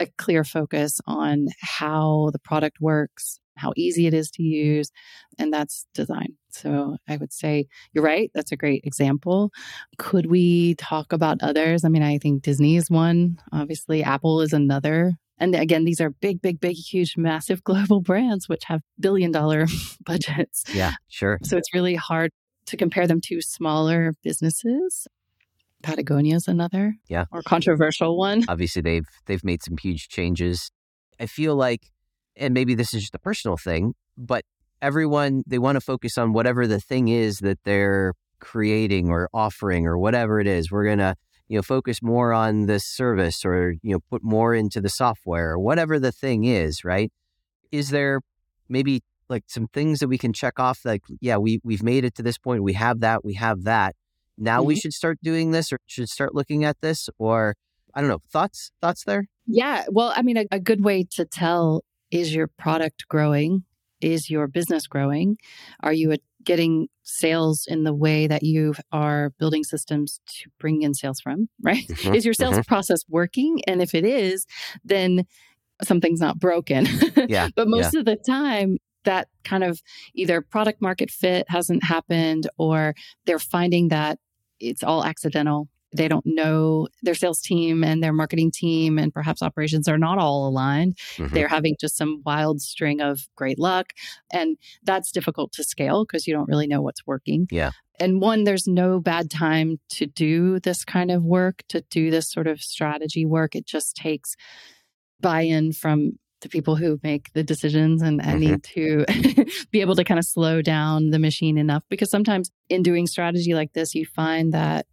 a 0.00 0.06
clear 0.18 0.44
focus 0.44 1.00
on 1.06 1.46
how 1.60 2.30
the 2.32 2.38
product 2.38 2.78
works, 2.80 3.40
how 3.56 3.72
easy 3.76 4.06
it 4.06 4.14
is 4.14 4.30
to 4.32 4.42
use, 4.42 4.90
and 5.38 5.52
that's 5.52 5.86
design. 5.94 6.36
So 6.50 6.96
I 7.08 7.16
would 7.16 7.32
say 7.32 7.66
you're 7.92 8.04
right. 8.04 8.30
That's 8.34 8.52
a 8.52 8.56
great 8.56 8.82
example. 8.84 9.50
Could 9.98 10.26
we 10.26 10.74
talk 10.76 11.12
about 11.12 11.42
others? 11.42 11.84
I 11.84 11.88
mean, 11.88 12.02
I 12.02 12.18
think 12.18 12.42
Disney 12.42 12.76
is 12.76 12.90
one. 12.90 13.38
Obviously, 13.52 14.02
Apple 14.02 14.40
is 14.40 14.52
another. 14.52 15.12
And 15.38 15.54
again, 15.54 15.84
these 15.84 16.00
are 16.00 16.10
big, 16.10 16.40
big, 16.40 16.60
big, 16.60 16.76
huge, 16.76 17.16
massive 17.16 17.62
global 17.64 18.00
brands 18.00 18.48
which 18.48 18.64
have 18.64 18.80
billion 18.98 19.30
dollar 19.32 19.66
budgets. 20.04 20.64
Yeah, 20.72 20.92
sure. 21.08 21.38
So 21.42 21.56
it's 21.56 21.74
really 21.74 21.94
hard 21.94 22.30
to 22.66 22.76
compare 22.76 23.06
them 23.06 23.20
to 23.22 23.40
smaller 23.40 24.14
businesses. 24.22 25.06
Patagonia 25.82 26.36
is 26.36 26.48
another, 26.48 26.96
yeah, 27.08 27.26
or 27.30 27.42
controversial 27.42 28.16
one. 28.16 28.44
Obviously, 28.48 28.82
they've 28.82 29.06
they've 29.26 29.44
made 29.44 29.62
some 29.62 29.76
huge 29.76 30.08
changes. 30.08 30.70
I 31.20 31.26
feel 31.26 31.54
like 31.54 31.90
and 32.36 32.54
maybe 32.54 32.74
this 32.74 32.92
is 32.92 33.02
just 33.02 33.14
a 33.14 33.18
personal 33.18 33.56
thing, 33.56 33.94
but 34.16 34.44
everyone, 34.82 35.42
they 35.46 35.58
want 35.58 35.76
to 35.76 35.80
focus 35.80 36.18
on 36.18 36.32
whatever 36.32 36.66
the 36.66 36.80
thing 36.80 37.08
is 37.08 37.38
that 37.38 37.58
they're 37.64 38.12
creating 38.40 39.08
or 39.08 39.28
offering 39.32 39.86
or 39.86 39.98
whatever 39.98 40.38
it 40.40 40.46
is. 40.46 40.70
We're 40.70 40.84
going 40.84 40.98
to, 40.98 41.16
you 41.48 41.56
know, 41.56 41.62
focus 41.62 42.02
more 42.02 42.32
on 42.32 42.66
this 42.66 42.84
service 42.84 43.44
or, 43.44 43.74
you 43.82 43.92
know, 43.92 44.00
put 44.10 44.22
more 44.22 44.54
into 44.54 44.80
the 44.80 44.88
software 44.88 45.52
or 45.52 45.58
whatever 45.58 45.98
the 45.98 46.12
thing 46.12 46.44
is, 46.44 46.84
right? 46.84 47.10
Is 47.72 47.90
there 47.90 48.20
maybe 48.68 49.02
like 49.28 49.44
some 49.46 49.68
things 49.68 49.98
that 50.00 50.08
we 50.08 50.18
can 50.18 50.32
check 50.32 50.58
off 50.58 50.80
like, 50.84 51.02
yeah, 51.20 51.36
we, 51.36 51.60
we've 51.64 51.82
made 51.82 52.04
it 52.04 52.14
to 52.16 52.22
this 52.22 52.38
point. 52.38 52.62
We 52.62 52.74
have 52.74 53.00
that. 53.00 53.24
We 53.24 53.34
have 53.34 53.64
that. 53.64 53.94
Now 54.38 54.58
mm-hmm. 54.58 54.68
we 54.68 54.76
should 54.76 54.92
start 54.92 55.18
doing 55.22 55.50
this 55.50 55.72
or 55.72 55.78
should 55.86 56.08
start 56.08 56.34
looking 56.34 56.64
at 56.64 56.80
this 56.80 57.08
or 57.18 57.54
I 57.94 58.00
don't 58.00 58.10
know. 58.10 58.20
Thoughts, 58.30 58.72
thoughts 58.80 59.04
there? 59.04 59.26
Yeah. 59.46 59.84
Well, 59.88 60.12
I 60.14 60.22
mean, 60.22 60.36
a, 60.36 60.46
a 60.50 60.60
good 60.60 60.84
way 60.84 61.04
to 61.12 61.24
tell 61.24 61.82
is 62.10 62.34
your 62.34 62.46
product 62.46 63.08
growing? 63.08 63.64
Is 64.00 64.28
your 64.28 64.46
business 64.46 64.86
growing? 64.86 65.38
Are 65.80 65.92
you 65.92 66.14
getting 66.44 66.88
sales 67.02 67.64
in 67.66 67.84
the 67.84 67.94
way 67.94 68.26
that 68.26 68.42
you 68.42 68.74
are 68.92 69.30
building 69.38 69.64
systems 69.64 70.20
to 70.26 70.50
bring 70.58 70.82
in 70.82 70.94
sales 70.94 71.20
from, 71.20 71.48
right? 71.62 71.86
Mm-hmm, 71.86 72.14
is 72.14 72.24
your 72.24 72.34
sales 72.34 72.54
mm-hmm. 72.54 72.68
process 72.68 73.00
working? 73.08 73.62
And 73.66 73.80
if 73.80 73.94
it 73.94 74.04
is, 74.04 74.46
then 74.84 75.26
something's 75.82 76.20
not 76.20 76.38
broken. 76.38 76.86
Yeah. 77.28 77.48
but 77.56 77.68
most 77.68 77.94
yeah. 77.94 78.00
of 78.00 78.06
the 78.06 78.16
time, 78.16 78.78
that 79.06 79.28
kind 79.42 79.64
of 79.64 79.82
either 80.14 80.40
product 80.42 80.82
market 80.82 81.10
fit 81.10 81.46
hasn't 81.48 81.82
happened 81.82 82.48
or 82.58 82.94
they're 83.24 83.38
finding 83.38 83.88
that 83.88 84.18
it's 84.60 84.82
all 84.82 85.04
accidental 85.04 85.68
they 85.92 86.08
don't 86.08 86.26
know 86.26 86.88
their 87.02 87.14
sales 87.14 87.40
team 87.40 87.82
and 87.82 88.02
their 88.02 88.12
marketing 88.12 88.50
team 88.50 88.98
and 88.98 89.12
perhaps 89.12 89.42
operations 89.42 89.88
are 89.88 89.98
not 89.98 90.18
all 90.18 90.48
aligned. 90.48 90.96
Mm-hmm. 91.16 91.34
They're 91.34 91.48
having 91.48 91.76
just 91.80 91.96
some 91.96 92.22
wild 92.24 92.60
string 92.60 93.00
of 93.00 93.28
great 93.36 93.58
luck. 93.58 93.92
And 94.32 94.56
that's 94.82 95.10
difficult 95.10 95.52
to 95.52 95.64
scale 95.64 96.04
because 96.04 96.26
you 96.26 96.34
don't 96.34 96.48
really 96.48 96.66
know 96.66 96.82
what's 96.82 97.06
working. 97.06 97.46
Yeah. 97.50 97.70
And 97.98 98.20
one, 98.20 98.44
there's 98.44 98.66
no 98.66 99.00
bad 99.00 99.30
time 99.30 99.80
to 99.90 100.06
do 100.06 100.60
this 100.60 100.84
kind 100.84 101.10
of 101.10 101.22
work, 101.22 101.62
to 101.68 101.80
do 101.82 102.10
this 102.10 102.30
sort 102.30 102.46
of 102.46 102.60
strategy 102.60 103.24
work. 103.24 103.54
It 103.54 103.66
just 103.66 103.96
takes 103.96 104.36
buy 105.20 105.42
in 105.42 105.72
from 105.72 106.18
the 106.40 106.48
people 106.48 106.76
who 106.76 107.00
make 107.02 107.32
the 107.32 107.42
decisions 107.42 108.02
and, 108.02 108.20
mm-hmm. 108.20 108.38
need 108.38 108.62
to 108.62 109.04
be 109.70 109.80
able 109.80 109.94
to 109.96 110.04
kind 110.04 110.18
of 110.18 110.24
slow 110.24 110.62
down 110.62 111.10
the 111.10 111.18
machine 111.18 111.58
enough 111.58 111.82
because 111.88 112.10
sometimes 112.10 112.50
in 112.68 112.82
doing 112.82 113.06
strategy 113.06 113.54
like 113.54 113.72
this 113.72 113.94
you 113.94 114.04
find 114.04 114.52
that 114.52 114.86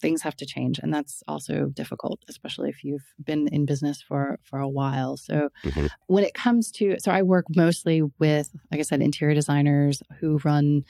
things 0.00 0.22
have 0.22 0.34
to 0.36 0.46
change 0.46 0.78
and 0.78 0.94
that's 0.94 1.22
also 1.28 1.66
difficult 1.66 2.20
especially 2.28 2.70
if 2.70 2.82
you've 2.82 3.04
been 3.22 3.48
in 3.48 3.66
business 3.66 4.00
for 4.00 4.38
for 4.42 4.58
a 4.58 4.68
while 4.68 5.16
so 5.16 5.50
mm-hmm. 5.64 5.86
when 6.06 6.24
it 6.24 6.32
comes 6.32 6.70
to 6.70 6.96
so 6.98 7.10
i 7.10 7.20
work 7.20 7.44
mostly 7.54 8.02
with 8.18 8.50
like 8.70 8.80
i 8.80 8.82
said 8.82 9.02
interior 9.02 9.34
designers 9.34 10.02
who 10.20 10.38
run 10.44 10.82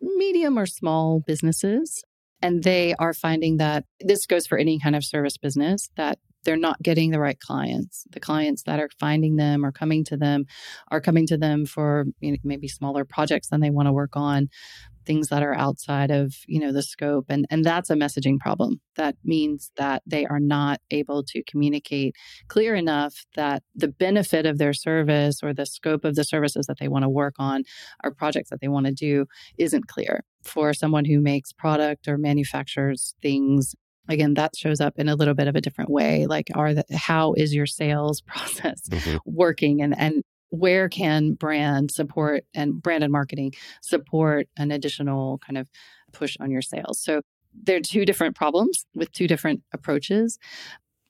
medium 0.00 0.58
or 0.58 0.66
small 0.66 1.20
businesses 1.20 2.02
and 2.42 2.64
they 2.64 2.94
are 2.98 3.14
finding 3.14 3.58
that 3.58 3.84
this 4.00 4.26
goes 4.26 4.46
for 4.46 4.58
any 4.58 4.78
kind 4.78 4.96
of 4.96 5.04
service 5.04 5.36
business 5.36 5.90
that 5.96 6.18
they're 6.44 6.56
not 6.56 6.82
getting 6.82 7.10
the 7.10 7.20
right 7.20 7.38
clients. 7.38 8.04
The 8.10 8.20
clients 8.20 8.62
that 8.64 8.80
are 8.80 8.90
finding 8.98 9.36
them 9.36 9.64
or 9.64 9.72
coming 9.72 10.04
to 10.04 10.16
them 10.16 10.44
are 10.90 11.00
coming 11.00 11.26
to 11.28 11.36
them 11.36 11.66
for 11.66 12.04
you 12.20 12.32
know, 12.32 12.38
maybe 12.44 12.68
smaller 12.68 13.04
projects 13.04 13.48
than 13.48 13.60
they 13.60 13.70
want 13.70 13.86
to 13.88 13.92
work 13.92 14.16
on, 14.16 14.48
things 15.06 15.28
that 15.28 15.42
are 15.42 15.54
outside 15.54 16.10
of 16.10 16.34
you 16.46 16.60
know 16.60 16.72
the 16.72 16.82
scope. 16.82 17.26
And 17.28 17.46
and 17.50 17.64
that's 17.64 17.90
a 17.90 17.94
messaging 17.94 18.38
problem. 18.38 18.80
That 18.96 19.16
means 19.24 19.70
that 19.76 20.02
they 20.06 20.26
are 20.26 20.40
not 20.40 20.80
able 20.90 21.22
to 21.24 21.42
communicate 21.44 22.14
clear 22.48 22.74
enough 22.74 23.24
that 23.36 23.62
the 23.74 23.88
benefit 23.88 24.46
of 24.46 24.58
their 24.58 24.72
service 24.72 25.40
or 25.42 25.52
the 25.52 25.66
scope 25.66 26.04
of 26.04 26.14
the 26.14 26.24
services 26.24 26.66
that 26.66 26.78
they 26.78 26.88
want 26.88 27.04
to 27.04 27.08
work 27.08 27.34
on 27.38 27.64
or 28.02 28.12
projects 28.12 28.50
that 28.50 28.60
they 28.60 28.68
want 28.68 28.86
to 28.86 28.92
do 28.92 29.26
isn't 29.58 29.88
clear. 29.88 30.24
For 30.42 30.74
someone 30.74 31.06
who 31.06 31.20
makes 31.20 31.52
product 31.52 32.06
or 32.06 32.18
manufactures 32.18 33.14
things 33.22 33.74
again 34.08 34.34
that 34.34 34.56
shows 34.56 34.80
up 34.80 34.94
in 34.98 35.08
a 35.08 35.14
little 35.14 35.34
bit 35.34 35.48
of 35.48 35.56
a 35.56 35.60
different 35.60 35.90
way 35.90 36.26
like 36.26 36.50
are 36.54 36.74
the, 36.74 36.84
how 36.92 37.32
is 37.34 37.54
your 37.54 37.66
sales 37.66 38.20
process 38.26 38.80
mm-hmm. 38.88 39.16
working 39.24 39.82
and 39.82 39.98
and 39.98 40.22
where 40.58 40.88
can 40.88 41.32
brand 41.32 41.90
support 41.90 42.44
and 42.54 42.80
brand 42.80 43.02
and 43.02 43.12
marketing 43.12 43.52
support 43.82 44.48
an 44.56 44.70
additional 44.70 45.38
kind 45.38 45.58
of 45.58 45.68
push 46.12 46.36
on 46.40 46.50
your 46.50 46.62
sales? 46.62 47.00
So 47.00 47.22
there 47.52 47.76
are 47.76 47.80
two 47.80 48.04
different 48.04 48.36
problems 48.36 48.86
with 48.94 49.12
two 49.12 49.26
different 49.26 49.62
approaches. 49.72 50.38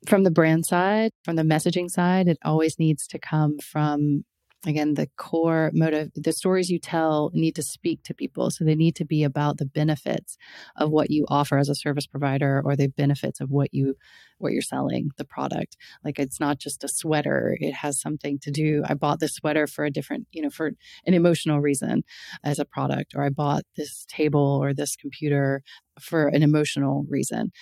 From 0.07 0.25
the 0.25 0.31
brand 0.31 0.67
side, 0.67 1.13
from 1.25 1.37
the 1.37 1.43
messaging 1.43 1.91
side, 1.91 2.29
it 2.29 2.39
always 2.45 2.79
needs 2.79 3.07
to 3.09 3.19
come 3.19 3.59
from 3.59 4.25
again 4.67 4.95
the 4.95 5.09
core 5.17 5.71
motive 5.75 6.11
the 6.15 6.33
stories 6.33 6.71
you 6.71 6.79
tell 6.79 7.31
need 7.35 7.55
to 7.55 7.63
speak 7.63 8.03
to 8.03 8.15
people 8.15 8.51
so 8.51 8.65
they 8.65 8.75
need 8.75 8.97
to 8.97 9.05
be 9.05 9.23
about 9.25 9.59
the 9.59 9.67
benefits 9.67 10.37
of 10.77 10.91
what 10.91 11.11
you 11.11 11.25
offer 11.29 11.59
as 11.59 11.69
a 11.69 11.75
service 11.75 12.07
provider 12.07 12.63
or 12.65 12.77
the 12.77 12.89
benefits 12.89 13.41
of 13.41 13.51
what 13.51 13.73
you 13.73 13.95
what 14.39 14.53
you're 14.53 14.63
selling 14.63 15.11
the 15.17 15.25
product. 15.25 15.77
Like 16.05 16.19
it's 16.19 16.41
not 16.41 16.59
just 16.59 16.85
a 16.85 16.89
sweater 16.89 17.57
it 17.61 17.73
has 17.73 18.01
something 18.01 18.39
to 18.41 18.51
do 18.51 18.83
i 18.87 18.95
bought 18.95 19.21
this 19.21 19.35
sweater 19.35 19.67
for 19.67 19.85
a 19.85 19.91
different 19.91 20.27
you 20.33 20.43
know 20.43 20.51
for 20.51 20.73
an 21.07 21.15
emotional 21.15 21.61
reason 21.61 22.05
as 22.43 22.59
a 22.59 22.65
product 22.65 23.15
or 23.15 23.23
i 23.23 23.29
bought 23.29 23.65
this 23.77 24.05
table 24.09 24.59
or 24.63 24.75
this 24.75 24.97
computer 24.97 25.63
for 26.01 26.29
an 26.29 26.43
emotional 26.43 27.05
reason. 27.09 27.53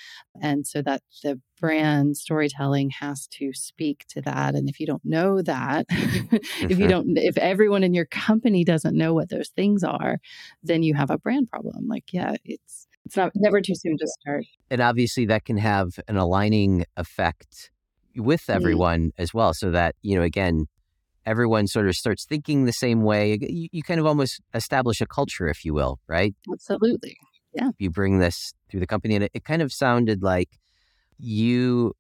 And 0.41 0.67
so 0.67 0.83
that 0.83 1.03
the 1.23 1.41
brand 1.61 2.17
storytelling 2.17 2.91
has 3.01 3.27
to 3.29 3.53
speak 3.53 4.05
to 4.09 4.21
that. 4.23 4.55
And 4.55 4.69
if 4.69 4.81
you 4.81 4.87
don't 4.87 5.05
know 5.05 5.43
that, 5.43 5.87
if 5.91 6.71
you 6.71 6.77
mm-hmm. 6.77 6.89
don't, 6.89 7.19
if 7.19 7.37
everyone 7.39 7.85
in 7.85 7.95
your 7.95 8.07
company 8.07 8.65
doesn't 8.65 8.97
know 8.97 9.15
what 9.15 9.29
those 9.29 9.51
things 9.51 9.85
are, 9.85 10.19
then 10.63 10.83
you 10.83 10.95
have 10.95 11.11
a 11.11 11.19
brand 11.19 11.51
problem. 11.51 11.87
Like, 11.89 12.13
yeah, 12.13 12.37
it's, 12.45 12.89
It's 13.05 13.17
not 13.17 13.33
never 13.35 13.61
too 13.61 13.75
soon 13.75 13.97
to 13.99 14.07
start. 14.21 14.47
And 14.71 14.81
obviously, 14.81 15.27
that 15.27 15.45
can 15.45 15.59
have 15.59 15.91
an 16.09 16.17
aligning 16.17 16.85
effect 16.97 17.71
with 18.17 18.43
Mm. 18.43 18.55
everyone 18.55 19.11
as 19.19 19.33
well. 19.35 19.53
So 19.55 19.71
that, 19.71 19.95
you 20.03 20.17
know, 20.17 20.23
again, 20.23 20.67
everyone 21.25 21.67
sort 21.67 21.89
of 21.89 21.95
starts 21.95 22.25
thinking 22.25 22.65
the 22.65 22.73
same 22.73 23.03
way. 23.03 23.39
You, 23.41 23.69
you 23.73 23.83
kind 23.83 24.01
of 24.01 24.07
almost 24.07 24.41
establish 24.55 25.01
a 25.01 25.07
culture, 25.07 25.49
if 25.49 25.65
you 25.65 25.75
will, 25.75 25.99
right? 26.07 26.35
Absolutely. 26.53 27.17
You 27.79 27.91
bring 27.91 28.19
this 28.19 28.53
through 28.71 28.81
the 28.81 28.87
company. 28.87 29.15
And 29.15 29.25
it, 29.25 29.31
it 29.35 29.45
kind 29.45 29.63
of 29.63 29.73
sounded 29.73 30.23
like 30.23 30.49
you 31.19 31.95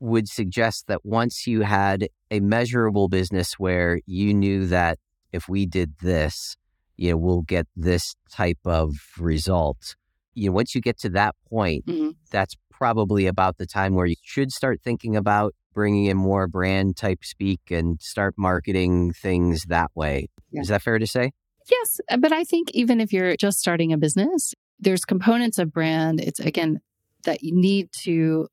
would 0.00 0.28
suggest 0.28 0.86
that 0.88 1.04
once 1.04 1.46
you 1.46 1.62
had 1.62 2.08
a 2.30 2.40
measurable 2.40 3.08
business 3.08 3.54
where 3.58 4.00
you 4.06 4.34
knew 4.34 4.66
that 4.66 4.98
if 5.32 5.48
we 5.48 5.64
did 5.66 5.94
this, 6.00 6.56
you 6.96 7.10
know, 7.10 7.16
we'll 7.16 7.42
get 7.42 7.66
this 7.76 8.14
type 8.30 8.58
of 8.64 8.92
result. 9.18 9.94
You 10.34 10.48
know, 10.48 10.52
once 10.54 10.74
you 10.74 10.80
get 10.80 10.98
to 11.00 11.08
that 11.10 11.34
point, 11.48 11.86
Mhm. 11.86 12.14
that's 12.30 12.54
probably 12.70 13.26
about 13.26 13.56
the 13.56 13.66
time 13.66 13.94
where 13.94 14.06
you 14.06 14.16
should 14.22 14.52
start 14.52 14.80
thinking 14.82 15.16
about 15.16 15.54
bringing 15.72 16.06
in 16.06 16.16
more 16.16 16.46
brand 16.46 16.96
type 16.96 17.20
speak 17.22 17.60
and 17.70 18.00
start 18.00 18.34
marketing 18.36 19.12
things 19.12 19.64
that 19.68 19.90
way. 19.94 20.28
Yeah. 20.50 20.60
Is 20.62 20.68
that 20.68 20.82
fair 20.82 20.98
to 20.98 21.06
say? 21.06 21.32
Yes, 21.70 22.00
but 22.18 22.32
I 22.32 22.44
think 22.44 22.70
even 22.72 23.00
if 23.00 23.12
you're 23.12 23.36
just 23.36 23.58
starting 23.58 23.92
a 23.92 23.98
business, 23.98 24.54
there's 24.80 25.04
components 25.04 25.58
of 25.58 25.72
brand. 25.72 26.20
It's 26.20 26.40
again 26.40 26.80
that 27.24 27.42
you 27.42 27.54
need 27.54 27.90
to 28.04 28.48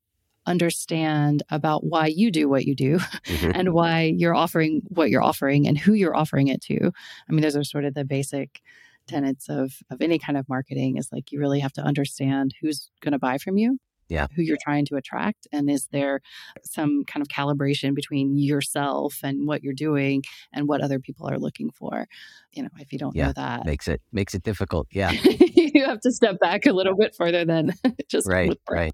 understand 0.46 1.42
about 1.50 1.84
why 1.84 2.06
you 2.06 2.30
do 2.30 2.48
what 2.48 2.66
you 2.66 2.74
do 2.74 2.98
Mhm. 3.26 3.52
and 3.54 3.72
why 3.72 4.02
you're 4.16 4.34
offering 4.34 4.82
what 4.88 5.10
you're 5.10 5.22
offering 5.22 5.66
and 5.66 5.78
who 5.78 5.94
you're 5.94 6.16
offering 6.16 6.48
it 6.48 6.60
to. 6.62 6.92
I 7.28 7.32
mean, 7.32 7.40
those 7.42 7.56
are 7.56 7.64
sort 7.64 7.84
of 7.84 7.94
the 7.94 8.04
basic 8.04 8.60
tenets 9.06 9.48
of 9.48 9.72
of 9.90 10.00
any 10.02 10.18
kind 10.18 10.36
of 10.38 10.48
marketing 10.48 10.96
is 10.96 11.08
like 11.12 11.30
you 11.32 11.38
really 11.40 11.60
have 11.60 11.72
to 11.74 11.82
understand 11.82 12.54
who's 12.60 12.90
going 13.02 13.12
to 13.12 13.18
buy 13.18 13.38
from 13.38 13.56
you. 13.58 13.78
Yeah. 14.14 14.26
Who 14.34 14.42
you're 14.42 14.56
trying 14.62 14.86
to 14.86 14.96
attract 14.96 15.46
and 15.52 15.68
is 15.70 15.88
there 15.92 16.20
some 16.62 17.04
kind 17.04 17.20
of 17.22 17.28
calibration 17.28 17.94
between 17.94 18.36
yourself 18.38 19.16
and 19.22 19.46
what 19.46 19.62
you're 19.62 19.74
doing 19.74 20.22
and 20.52 20.66
what 20.68 20.80
other 20.80 20.98
people 21.00 21.28
are 21.28 21.38
looking 21.38 21.70
for. 21.70 22.06
You 22.52 22.62
know, 22.64 22.68
if 22.78 22.92
you 22.92 22.98
don't 22.98 23.14
Yeah, 23.14 23.26
know 23.26 23.32
that, 23.36 23.66
Makes 23.66 23.88
it 23.88 24.00
makes 24.12 24.34
it 24.34 24.42
difficult. 24.42 24.86
Yeah. 24.92 25.10
you 25.66 25.84
have 25.84 26.00
to 26.00 26.10
step 26.12 26.38
back 26.40 26.66
a 26.66 26.72
little 26.72 26.96
bit 26.96 27.14
further 27.16 27.44
than 27.44 27.72
just 28.08 28.26
Right, 28.28 28.56
brand. 28.66 28.92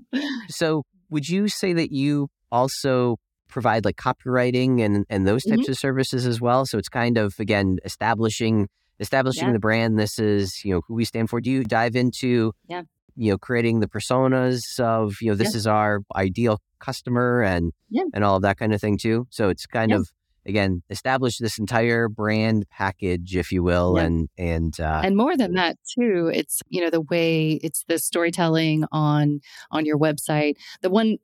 So, 0.49 0.85
would 1.11 1.29
you 1.29 1.49
say 1.49 1.73
that 1.75 1.93
you 1.93 2.29
also 2.51 3.17
provide 3.49 3.85
like 3.85 3.97
copywriting 3.97 4.81
and 4.81 5.05
and 5.11 5.27
those 5.27 5.43
types 5.45 5.63
Mm-hmm. 5.63 5.73
of 5.73 5.79
services 5.79 6.27
as 6.27 6.41
well? 6.41 6.65
So 6.67 6.79
it's 6.79 6.89
kind 6.89 7.19
of 7.19 7.35
again 7.39 7.79
establishing 7.85 8.69
establishing 9.01 9.49
Yeah. 9.49 9.53
the 9.55 9.59
brand. 9.59 9.99
This 9.99 10.19
is 10.19 10.65
you 10.65 10.73
know 10.75 10.83
who 10.87 10.95
we 10.95 11.05
stand 11.05 11.29
for. 11.31 11.41
Do 11.41 11.51
you 11.51 11.65
dive 11.65 11.97
into 11.97 12.53
Yeah. 12.69 12.83
You 13.21 13.31
know 13.31 13.39
creating 13.39 13.81
the 13.81 13.87
personas 13.87 14.81
of 14.81 15.17
you 15.21 15.29
know 15.31 15.37
this 15.37 15.55
Yeah. 15.55 15.59
is 15.59 15.67
our 15.67 16.01
ideal 16.17 16.61
customer 16.79 17.43
and 17.43 17.73
Yeah. 17.91 18.05
and 18.15 18.25
all 18.25 18.37
of 18.37 18.43
that 18.43 18.57
kind 18.57 18.73
of 18.75 18.81
thing 18.81 18.97
too. 18.97 19.27
So 19.31 19.49
it's 19.51 19.67
kind 19.67 19.91
Yeah. 19.91 19.99
of 19.99 20.09
again 20.47 20.83
establish 20.89 21.37
this 21.39 21.59
entire 21.59 22.09
brand 22.09 22.65
package, 22.71 23.37
if 23.37 23.53
you 23.53 23.63
will, 23.63 23.99
and 23.99 24.29
and 24.39 24.79
uh, 24.81 25.03
and 25.05 25.17
more 25.17 25.37
than 25.37 25.53
that 25.55 25.77
too 25.99 26.31
it's 26.33 26.61
you 26.69 26.81
know 26.81 26.91
the 26.91 27.03
way 27.03 27.53
it's 27.63 27.85
the 27.89 27.99
storytelling 27.99 28.85
on 28.91 29.41
on 29.71 29.85
your 29.85 29.99
website 29.99 30.55
the 30.81 30.91
one 30.91 31.19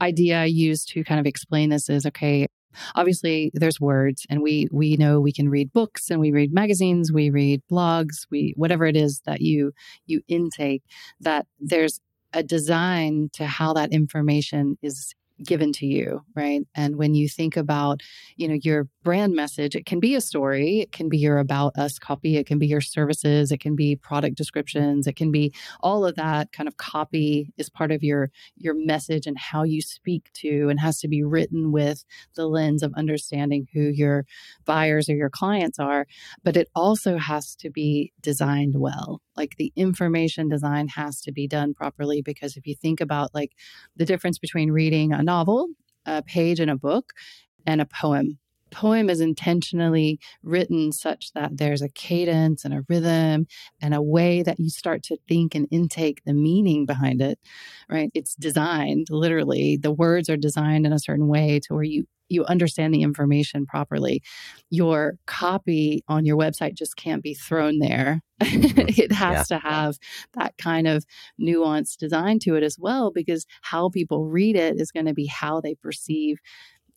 idea 0.00 0.40
i 0.40 0.44
use 0.44 0.84
to 0.84 1.04
kind 1.04 1.20
of 1.20 1.26
explain 1.26 1.68
this 1.70 1.88
is 1.88 2.04
okay 2.06 2.46
obviously 2.94 3.50
there's 3.54 3.80
words 3.80 4.26
and 4.30 4.42
we 4.42 4.68
we 4.72 4.96
know 4.96 5.20
we 5.20 5.32
can 5.32 5.48
read 5.48 5.72
books 5.72 6.10
and 6.10 6.20
we 6.20 6.30
read 6.30 6.52
magazines 6.52 7.12
we 7.12 7.30
read 7.30 7.62
blogs 7.70 8.26
we 8.30 8.52
whatever 8.56 8.86
it 8.86 8.96
is 8.96 9.22
that 9.26 9.40
you 9.40 9.72
you 10.06 10.20
intake 10.28 10.82
that 11.20 11.46
there's 11.60 12.00
a 12.32 12.42
design 12.42 13.30
to 13.32 13.46
how 13.46 13.72
that 13.72 13.92
information 13.92 14.76
is 14.82 15.14
given 15.44 15.72
to 15.72 15.86
you 15.86 16.22
right? 16.34 16.62
And 16.74 16.96
when 16.96 17.14
you 17.14 17.28
think 17.28 17.56
about 17.56 18.00
you 18.36 18.48
know 18.48 18.58
your 18.62 18.88
brand 19.02 19.34
message 19.34 19.74
it 19.74 19.86
can 19.86 20.00
be 20.00 20.14
a 20.14 20.20
story 20.20 20.80
it 20.80 20.92
can 20.92 21.08
be 21.08 21.18
your 21.18 21.38
about 21.38 21.76
us 21.78 21.98
copy 21.98 22.36
it 22.36 22.46
can 22.46 22.58
be 22.58 22.66
your 22.66 22.80
services 22.80 23.50
it 23.50 23.58
can 23.58 23.74
be 23.74 23.96
product 23.96 24.36
descriptions 24.36 25.06
it 25.06 25.16
can 25.16 25.30
be 25.30 25.52
all 25.80 26.04
of 26.04 26.14
that 26.16 26.52
kind 26.52 26.68
of 26.68 26.76
copy 26.76 27.52
is 27.56 27.70
part 27.70 27.90
of 27.90 28.02
your 28.02 28.30
your 28.56 28.74
message 28.74 29.26
and 29.26 29.38
how 29.38 29.62
you 29.62 29.80
speak 29.80 30.30
to 30.34 30.68
and 30.68 30.80
has 30.80 30.98
to 31.00 31.08
be 31.08 31.22
written 31.22 31.72
with 31.72 32.04
the 32.34 32.46
lens 32.46 32.82
of 32.82 32.92
understanding 32.94 33.66
who 33.72 33.80
your 33.80 34.26
buyers 34.64 35.08
or 35.08 35.14
your 35.14 35.30
clients 35.30 35.78
are 35.78 36.06
but 36.44 36.56
it 36.56 36.68
also 36.74 37.16
has 37.16 37.54
to 37.56 37.70
be 37.70 38.12
designed 38.20 38.74
well 38.76 39.20
like 39.38 39.56
the 39.56 39.72
information 39.76 40.48
design 40.48 40.88
has 40.88 41.20
to 41.22 41.32
be 41.32 41.46
done 41.46 41.72
properly 41.72 42.20
because 42.20 42.56
if 42.56 42.66
you 42.66 42.74
think 42.74 43.00
about 43.00 43.34
like 43.34 43.52
the 43.96 44.04
difference 44.04 44.38
between 44.38 44.70
reading 44.70 45.12
a 45.12 45.22
novel 45.22 45.68
a 46.04 46.22
page 46.22 46.60
in 46.60 46.68
a 46.68 46.76
book 46.76 47.12
and 47.66 47.80
a 47.80 47.86
poem 47.86 48.38
poem 48.70 49.08
is 49.08 49.20
intentionally 49.20 50.18
written 50.42 50.92
such 50.92 51.32
that 51.32 51.56
there's 51.56 51.80
a 51.80 51.88
cadence 51.88 52.64
and 52.64 52.74
a 52.74 52.84
rhythm 52.88 53.46
and 53.80 53.94
a 53.94 54.02
way 54.02 54.42
that 54.42 54.60
you 54.60 54.68
start 54.68 55.02
to 55.02 55.16
think 55.26 55.54
and 55.54 55.66
intake 55.70 56.22
the 56.26 56.34
meaning 56.34 56.84
behind 56.84 57.22
it 57.22 57.38
right? 57.88 58.10
It's 58.14 58.34
designed 58.34 59.06
literally 59.10 59.78
the 59.78 59.92
words 59.92 60.28
are 60.28 60.36
designed 60.36 60.84
in 60.84 60.92
a 60.92 60.98
certain 60.98 61.28
way 61.28 61.60
to 61.60 61.74
where 61.74 61.82
you 61.84 62.04
you 62.28 62.44
understand 62.44 62.94
the 62.94 63.02
information 63.02 63.66
properly 63.66 64.22
your 64.70 65.14
copy 65.26 66.02
on 66.08 66.24
your 66.24 66.36
website 66.36 66.74
just 66.74 66.96
can't 66.96 67.22
be 67.22 67.34
thrown 67.34 67.78
there. 67.78 68.22
Mm-hmm. 68.42 68.78
It 68.98 69.12
has 69.12 69.48
to 69.48 69.58
have 69.58 69.98
that 70.34 70.56
kind 70.58 70.86
of 70.86 71.04
nuanced 71.40 71.96
design 71.98 72.38
to 72.40 72.56
it 72.56 72.62
as 72.62 72.76
well 72.78 73.10
because 73.10 73.46
how 73.62 73.88
people 73.88 74.26
read 74.26 74.56
it 74.56 74.80
is 74.80 74.92
going 74.92 75.06
to 75.06 75.14
be 75.14 75.26
how 75.26 75.60
they 75.60 75.74
perceive 75.74 76.38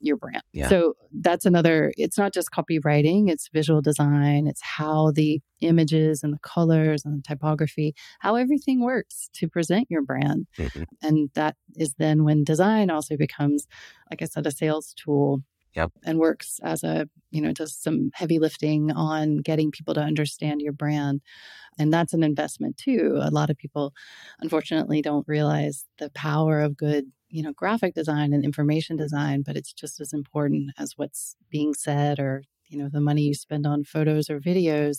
your 0.01 0.17
brand. 0.17 0.43
Yeah. 0.53 0.67
So 0.67 0.95
that's 1.11 1.45
another, 1.45 1.91
it's 1.97 2.17
not 2.17 2.33
just 2.33 2.51
copywriting, 2.51 3.29
it's 3.29 3.49
visual 3.53 3.81
design, 3.81 4.47
it's 4.47 4.61
how 4.61 5.11
the 5.11 5.39
images 5.61 6.23
and 6.23 6.33
the 6.33 6.39
colors 6.39 7.05
and 7.05 7.19
the 7.19 7.23
typography, 7.27 7.93
how 8.19 8.35
everything 8.35 8.81
works 8.81 9.29
to 9.33 9.47
present 9.47 9.87
your 9.89 10.01
brand. 10.01 10.47
Mhm. 10.57 10.85
And 11.01 11.29
that 11.35 11.55
is 11.75 11.93
then 11.97 12.23
when 12.23 12.43
design 12.43 12.89
also 12.89 13.15
becomes, 13.17 13.67
like 14.09 14.21
I 14.21 14.25
said, 14.25 14.47
a 14.47 14.51
sales 14.51 14.93
tool. 14.95 15.41
Yep. 15.73 15.91
And 16.03 16.19
works 16.19 16.59
as 16.63 16.83
a, 16.83 17.07
you 17.29 17.41
know, 17.41 17.53
does 17.53 17.73
some 17.73 18.11
heavy 18.13 18.39
lifting 18.39 18.91
on 18.91 19.37
getting 19.37 19.71
people 19.71 19.93
to 19.93 20.01
understand 20.01 20.61
your 20.61 20.73
brand. 20.73 21.21
And 21.79 21.93
that's 21.93 22.13
an 22.13 22.23
investment 22.23 22.75
too. 22.75 23.17
A 23.21 23.31
lot 23.31 23.49
of 23.49 23.57
people, 23.57 23.93
unfortunately, 24.41 25.01
don't 25.01 25.25
realize 25.29 25.85
the 25.97 26.09
power 26.09 26.59
of 26.59 26.75
good 26.75 27.05
you 27.31 27.41
know 27.41 27.53
graphic 27.53 27.93
design 27.95 28.33
and 28.33 28.43
information 28.43 28.95
design 28.97 29.41
but 29.41 29.55
it's 29.55 29.73
just 29.73 29.99
as 29.99 30.13
important 30.13 30.71
as 30.77 30.93
what's 30.97 31.35
being 31.49 31.73
said 31.73 32.19
or 32.19 32.43
you 32.67 32.77
know 32.77 32.89
the 32.89 33.01
money 33.01 33.23
you 33.23 33.33
spend 33.33 33.65
on 33.65 33.83
photos 33.83 34.29
or 34.29 34.39
videos 34.39 34.97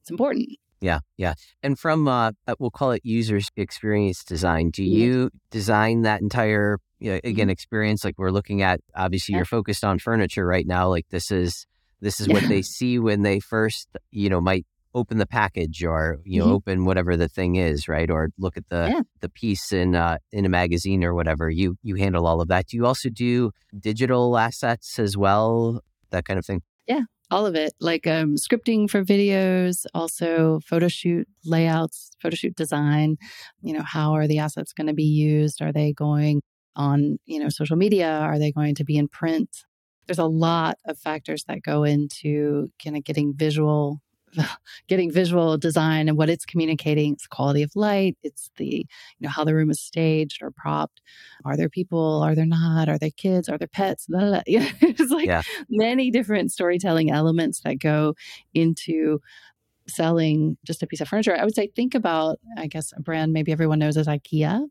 it's 0.00 0.10
important 0.10 0.48
Yeah, 0.80 0.98
yeah. 1.16 1.34
And 1.62 1.78
from 1.78 2.08
uh, 2.08 2.32
uh, 2.48 2.56
we'll 2.58 2.72
call 2.72 2.90
it 2.90 3.02
user 3.04 3.38
experience 3.56 4.24
design. 4.24 4.70
Do 4.70 4.82
Yeah. 4.82 4.98
you 5.04 5.30
design 5.52 6.02
that 6.02 6.20
entire 6.20 6.78
you 6.98 7.12
know, 7.12 7.20
again 7.22 7.50
experience? 7.50 8.04
Like 8.04 8.16
we're 8.18 8.32
looking 8.32 8.62
at, 8.62 8.80
obviously, 8.96 9.32
Yeah. 9.32 9.38
you're 9.38 9.44
focused 9.58 9.84
on 9.84 10.00
furniture 10.00 10.44
right 10.44 10.66
now. 10.66 10.88
Like 10.88 11.06
this 11.10 11.30
is 11.30 11.66
this 12.00 12.18
is 12.20 12.26
what 12.28 12.42
they 12.48 12.62
see 12.62 12.98
when 12.98 13.22
they 13.22 13.38
first, 13.38 13.86
you 14.10 14.28
know, 14.28 14.40
might 14.40 14.66
open 14.94 15.18
the 15.18 15.26
package 15.26 15.82
or 15.84 16.18
you 16.24 16.38
know 16.40 16.46
Mhm. 16.48 16.52
open 16.52 16.84
whatever 16.84 17.16
the 17.16 17.28
thing 17.28 17.56
is, 17.56 17.88
right? 17.88 18.10
Or 18.10 18.30
look 18.38 18.56
at 18.56 18.68
the 18.68 18.88
Yeah. 18.90 19.02
the 19.20 19.28
piece 19.28 19.72
in 19.72 19.94
uh, 19.94 20.18
in 20.32 20.44
a 20.44 20.48
magazine 20.48 21.02
or 21.04 21.14
whatever. 21.14 21.48
You 21.50 21.76
you 21.82 21.94
handle 21.96 22.26
all 22.26 22.40
of 22.40 22.48
that. 22.48 22.66
Do 22.68 22.76
you 22.76 22.86
also 22.86 23.08
do 23.08 23.50
digital 23.78 24.36
assets 24.36 24.98
as 24.98 25.16
well? 25.16 25.80
That 26.10 26.24
kind 26.24 26.38
of 26.38 26.44
thing. 26.46 26.62
Yeah. 26.86 27.02
All 27.30 27.46
of 27.46 27.54
it 27.54 27.72
like 27.80 28.06
um, 28.06 28.34
scripting 28.36 28.90
for 28.90 29.02
videos 29.02 29.86
also 29.94 30.60
photo 30.66 30.88
shoot 30.88 31.26
layouts 31.46 32.10
photo 32.20 32.36
shoot 32.36 32.54
design 32.54 33.16
you 33.62 33.72
know 33.72 33.80
how 33.82 34.12
are 34.12 34.26
the 34.28 34.38
assets 34.38 34.74
going 34.74 34.86
to 34.86 34.92
be 34.92 35.04
used 35.04 35.62
are 35.62 35.72
they 35.72 35.94
going 35.94 36.42
on 36.76 37.16
you 37.24 37.38
know 37.40 37.48
social 37.48 37.76
media 37.76 38.10
are 38.18 38.38
they 38.38 38.52
going 38.52 38.74
to 38.74 38.84
be 38.84 38.98
in 38.98 39.08
print 39.08 39.48
there's 40.06 40.18
a 40.18 40.26
lot 40.26 40.76
of 40.86 40.98
factors 40.98 41.44
that 41.48 41.62
go 41.62 41.84
into 41.84 42.68
kind 42.84 42.96
of 42.98 43.04
getting 43.04 43.32
visual 43.34 44.00
getting 44.88 45.10
visual 45.10 45.58
design 45.58 46.08
and 46.08 46.16
what 46.18 46.30
it's 46.30 46.44
communicating. 46.44 47.12
It's 47.12 47.26
quality 47.26 47.62
of 47.62 47.70
light. 47.74 48.16
It's 48.22 48.50
the 48.56 48.66
you 48.66 48.84
know 49.20 49.28
how 49.30 49.44
the 49.44 49.54
room 49.54 49.70
is 49.70 49.80
staged 49.80 50.42
or 50.42 50.50
propped. 50.50 51.00
Are 51.44 51.56
there 51.56 51.68
people? 51.68 52.22
Are 52.22 52.34
there 52.34 52.46
not? 52.46 52.88
Are 52.88 52.98
there 52.98 53.10
kids? 53.16 53.48
Are 53.48 53.58
there 53.58 53.68
pets? 53.68 54.06
Blah, 54.08 54.20
blah, 54.20 54.42
it's 54.46 55.10
like 55.10 55.26
Yeah. 55.26 55.42
many 55.68 56.10
different 56.10 56.52
storytelling 56.52 57.10
elements 57.10 57.60
that 57.60 57.78
go 57.78 58.14
into 58.54 59.20
selling 59.88 60.56
just 60.64 60.82
a 60.82 60.86
piece 60.86 61.00
of 61.00 61.08
furniture. 61.08 61.36
I 61.36 61.44
would 61.44 61.54
say 61.54 61.68
think 61.74 61.94
about 61.94 62.38
i 62.56 62.66
guess 62.66 62.92
a 62.96 63.00
brand 63.00 63.32
maybe 63.32 63.50
everyone 63.52 63.78
knows 63.80 63.96
as 63.96 64.06
ikea 64.06 64.66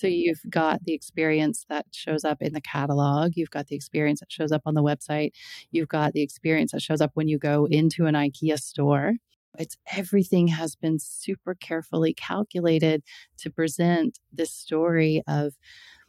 so 0.00 0.06
you've 0.06 0.40
got 0.48 0.82
the 0.84 0.94
experience 0.94 1.64
that 1.68 1.86
shows 1.92 2.24
up 2.24 2.38
in 2.40 2.52
the 2.52 2.60
catalog 2.60 3.32
you've 3.34 3.50
got 3.50 3.66
the 3.66 3.76
experience 3.76 4.20
that 4.20 4.32
shows 4.32 4.52
up 4.52 4.62
on 4.66 4.74
the 4.74 4.82
website 4.82 5.32
you've 5.70 5.88
got 5.88 6.12
the 6.12 6.22
experience 6.22 6.72
that 6.72 6.82
shows 6.82 7.00
up 7.00 7.10
when 7.14 7.28
you 7.28 7.38
go 7.38 7.66
into 7.70 8.06
an 8.06 8.14
ikea 8.14 8.58
store. 8.58 9.14
It's 9.58 9.76
everything 9.92 10.48
has 10.48 10.76
been 10.76 10.98
super 10.98 11.54
carefully 11.54 12.14
calculated 12.14 13.02
to 13.38 13.50
present 13.50 14.18
this 14.32 14.52
story 14.52 15.22
of 15.26 15.54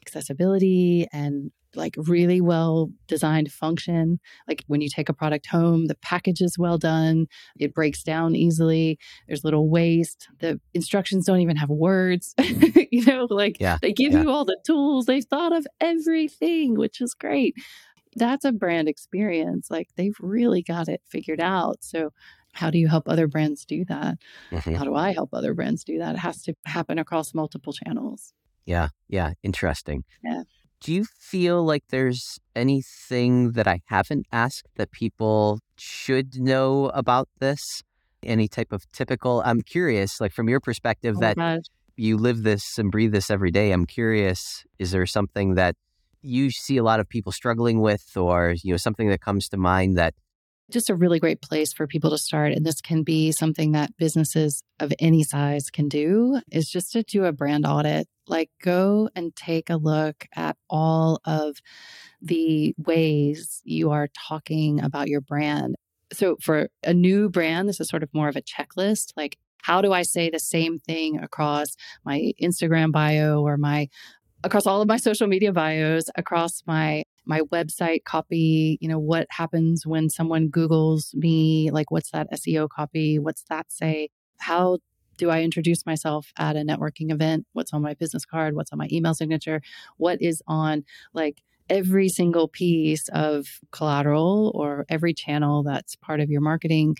accessibility 0.05 1.07
and 1.11 1.51
like 1.75 1.95
really 1.97 2.41
well 2.41 2.91
designed 3.07 3.51
function. 3.51 4.19
Like 4.47 4.63
when 4.67 4.81
you 4.81 4.89
take 4.89 5.09
a 5.09 5.13
product 5.13 5.47
home, 5.47 5.87
the 5.87 5.95
package 5.95 6.41
is 6.41 6.57
well 6.57 6.77
done, 6.77 7.27
it 7.57 7.73
breaks 7.73 8.03
down 8.03 8.35
easily, 8.35 8.99
there's 9.27 9.43
little 9.43 9.69
waste. 9.69 10.29
The 10.39 10.59
instructions 10.73 11.25
don't 11.25 11.41
even 11.41 11.55
have 11.55 11.69
words. 11.69 12.33
you 12.91 13.05
know, 13.05 13.27
like 13.29 13.57
yeah, 13.59 13.77
they 13.81 13.93
give 13.93 14.13
yeah. 14.13 14.23
you 14.23 14.29
all 14.29 14.45
the 14.45 14.59
tools, 14.65 15.05
they've 15.05 15.25
thought 15.25 15.55
of 15.55 15.65
everything, 15.79 16.75
which 16.75 17.01
is 17.01 17.13
great. 17.13 17.55
That's 18.15 18.43
a 18.43 18.51
brand 18.51 18.89
experience. 18.89 19.71
Like 19.71 19.87
they've 19.95 20.17
really 20.19 20.61
got 20.61 20.87
it 20.89 21.01
figured 21.05 21.39
out. 21.39 21.77
So, 21.81 22.11
how 22.53 22.69
do 22.69 22.77
you 22.77 22.89
help 22.89 23.07
other 23.07 23.27
brands 23.27 23.63
do 23.63 23.85
that? 23.85 24.17
Mm-hmm. 24.51 24.73
How 24.73 24.83
do 24.83 24.93
I 24.93 25.13
help 25.13 25.29
other 25.33 25.53
brands 25.53 25.85
do 25.85 25.99
that? 25.99 26.15
It 26.15 26.19
has 26.19 26.41
to 26.43 26.53
happen 26.65 26.99
across 26.99 27.33
multiple 27.33 27.71
channels. 27.71 28.33
Yeah, 28.65 28.89
yeah, 29.07 29.33
interesting. 29.41 30.03
Yeah 30.23 30.43
do 30.81 30.91
you 30.91 31.05
feel 31.05 31.63
like 31.63 31.83
there's 31.89 32.39
anything 32.55 33.51
that 33.51 33.67
I 33.67 33.81
haven't 33.85 34.25
asked 34.31 34.67
that 34.75 34.91
people 34.91 35.59
should 35.77 36.39
know 36.39 36.89
about 36.93 37.29
this? 37.39 37.83
Any 38.23 38.47
type 38.47 38.71
of 38.71 38.91
typical? 38.91 39.41
I'm 39.45 39.61
curious, 39.61 40.19
like 40.19 40.33
from 40.33 40.49
your 40.49 40.59
perspective, 40.59 41.15
oh 41.17 41.21
that 41.21 41.37
you 41.95 42.17
live 42.17 42.43
this 42.43 42.77
and 42.77 42.91
breathe 42.91 43.11
this 43.11 43.29
every 43.29 43.51
day. 43.51 43.71
I'm 43.71 43.85
curious, 43.85 44.63
is 44.79 44.91
there 44.91 45.05
something 45.05 45.55
that 45.55 45.75
you 46.23 46.49
see 46.51 46.77
a 46.77 46.83
lot 46.83 46.99
of 46.99 47.07
people 47.07 47.31
struggling 47.31 47.79
with, 47.79 48.03
or 48.15 48.55
you 48.63 48.73
know, 48.73 48.77
something 48.77 49.09
that 49.09 49.21
comes 49.21 49.47
to 49.49 49.57
mind 49.57 49.97
that 49.97 50.13
just 50.71 50.89
a 50.89 50.95
really 50.95 51.19
great 51.19 51.41
place 51.41 51.73
for 51.73 51.87
people 51.87 52.09
to 52.09 52.17
start. 52.17 52.51
And 52.53 52.65
this 52.65 52.81
can 52.81 53.03
be 53.03 53.31
something 53.31 53.73
that 53.73 53.95
businesses 53.97 54.63
of 54.79 54.91
any 54.99 55.23
size 55.23 55.69
can 55.69 55.87
do 55.87 56.41
is 56.51 56.69
just 56.69 56.91
to 56.93 57.03
do 57.03 57.25
a 57.25 57.31
brand 57.31 57.65
audit. 57.65 58.07
Like 58.27 58.49
go 58.61 59.09
and 59.15 59.35
take 59.35 59.69
a 59.69 59.75
look 59.75 60.27
at 60.35 60.57
all 60.69 61.19
of 61.25 61.57
the 62.21 62.73
ways 62.77 63.61
you 63.63 63.91
are 63.91 64.07
talking 64.27 64.81
about 64.81 65.07
your 65.07 65.21
brand. 65.21 65.75
So 66.13 66.37
for 66.41 66.69
a 66.83 66.93
new 66.93 67.29
brand, 67.29 67.67
this 67.67 67.79
is 67.79 67.89
sort 67.89 68.03
of 68.03 68.13
more 68.13 68.29
of 68.29 68.35
a 68.35 68.41
checklist. 68.41 69.13
Like, 69.15 69.37
how 69.63 69.81
do 69.81 69.93
I 69.93 70.01
say 70.01 70.29
the 70.29 70.39
same 70.39 70.79
thing 70.79 71.19
across 71.19 71.75
my 72.03 72.33
Instagram 72.41 72.91
bio 72.91 73.41
or 73.41 73.57
my 73.57 73.89
across 74.43 74.65
all 74.65 74.81
of 74.81 74.87
my 74.87 74.97
social 74.97 75.27
media 75.27 75.51
bios, 75.51 76.05
across 76.15 76.63
my 76.65 77.03
my 77.25 77.41
website 77.53 78.03
copy, 78.03 78.77
you 78.81 78.87
know, 78.87 78.99
what 78.99 79.27
happens 79.29 79.85
when 79.85 80.09
someone 80.09 80.49
Googles 80.49 81.13
me? 81.13 81.69
Like, 81.71 81.91
what's 81.91 82.11
that 82.11 82.27
SEO 82.31 82.69
copy? 82.69 83.19
What's 83.19 83.43
that 83.49 83.71
say? 83.71 84.09
How 84.39 84.79
do 85.17 85.29
I 85.29 85.43
introduce 85.43 85.85
myself 85.85 86.31
at 86.37 86.55
a 86.55 86.61
networking 86.61 87.11
event? 87.11 87.45
What's 87.53 87.73
on 87.73 87.81
my 87.81 87.93
business 87.93 88.25
card? 88.25 88.55
What's 88.55 88.71
on 88.71 88.79
my 88.79 88.87
email 88.91 89.13
signature? 89.13 89.61
What 89.97 90.21
is 90.21 90.41
on 90.47 90.83
like 91.13 91.41
every 91.69 92.09
single 92.09 92.47
piece 92.47 93.07
of 93.09 93.45
collateral 93.71 94.51
or 94.55 94.85
every 94.89 95.13
channel 95.13 95.63
that's 95.63 95.95
part 95.95 96.19
of 96.19 96.29
your 96.29 96.41
marketing, 96.41 96.97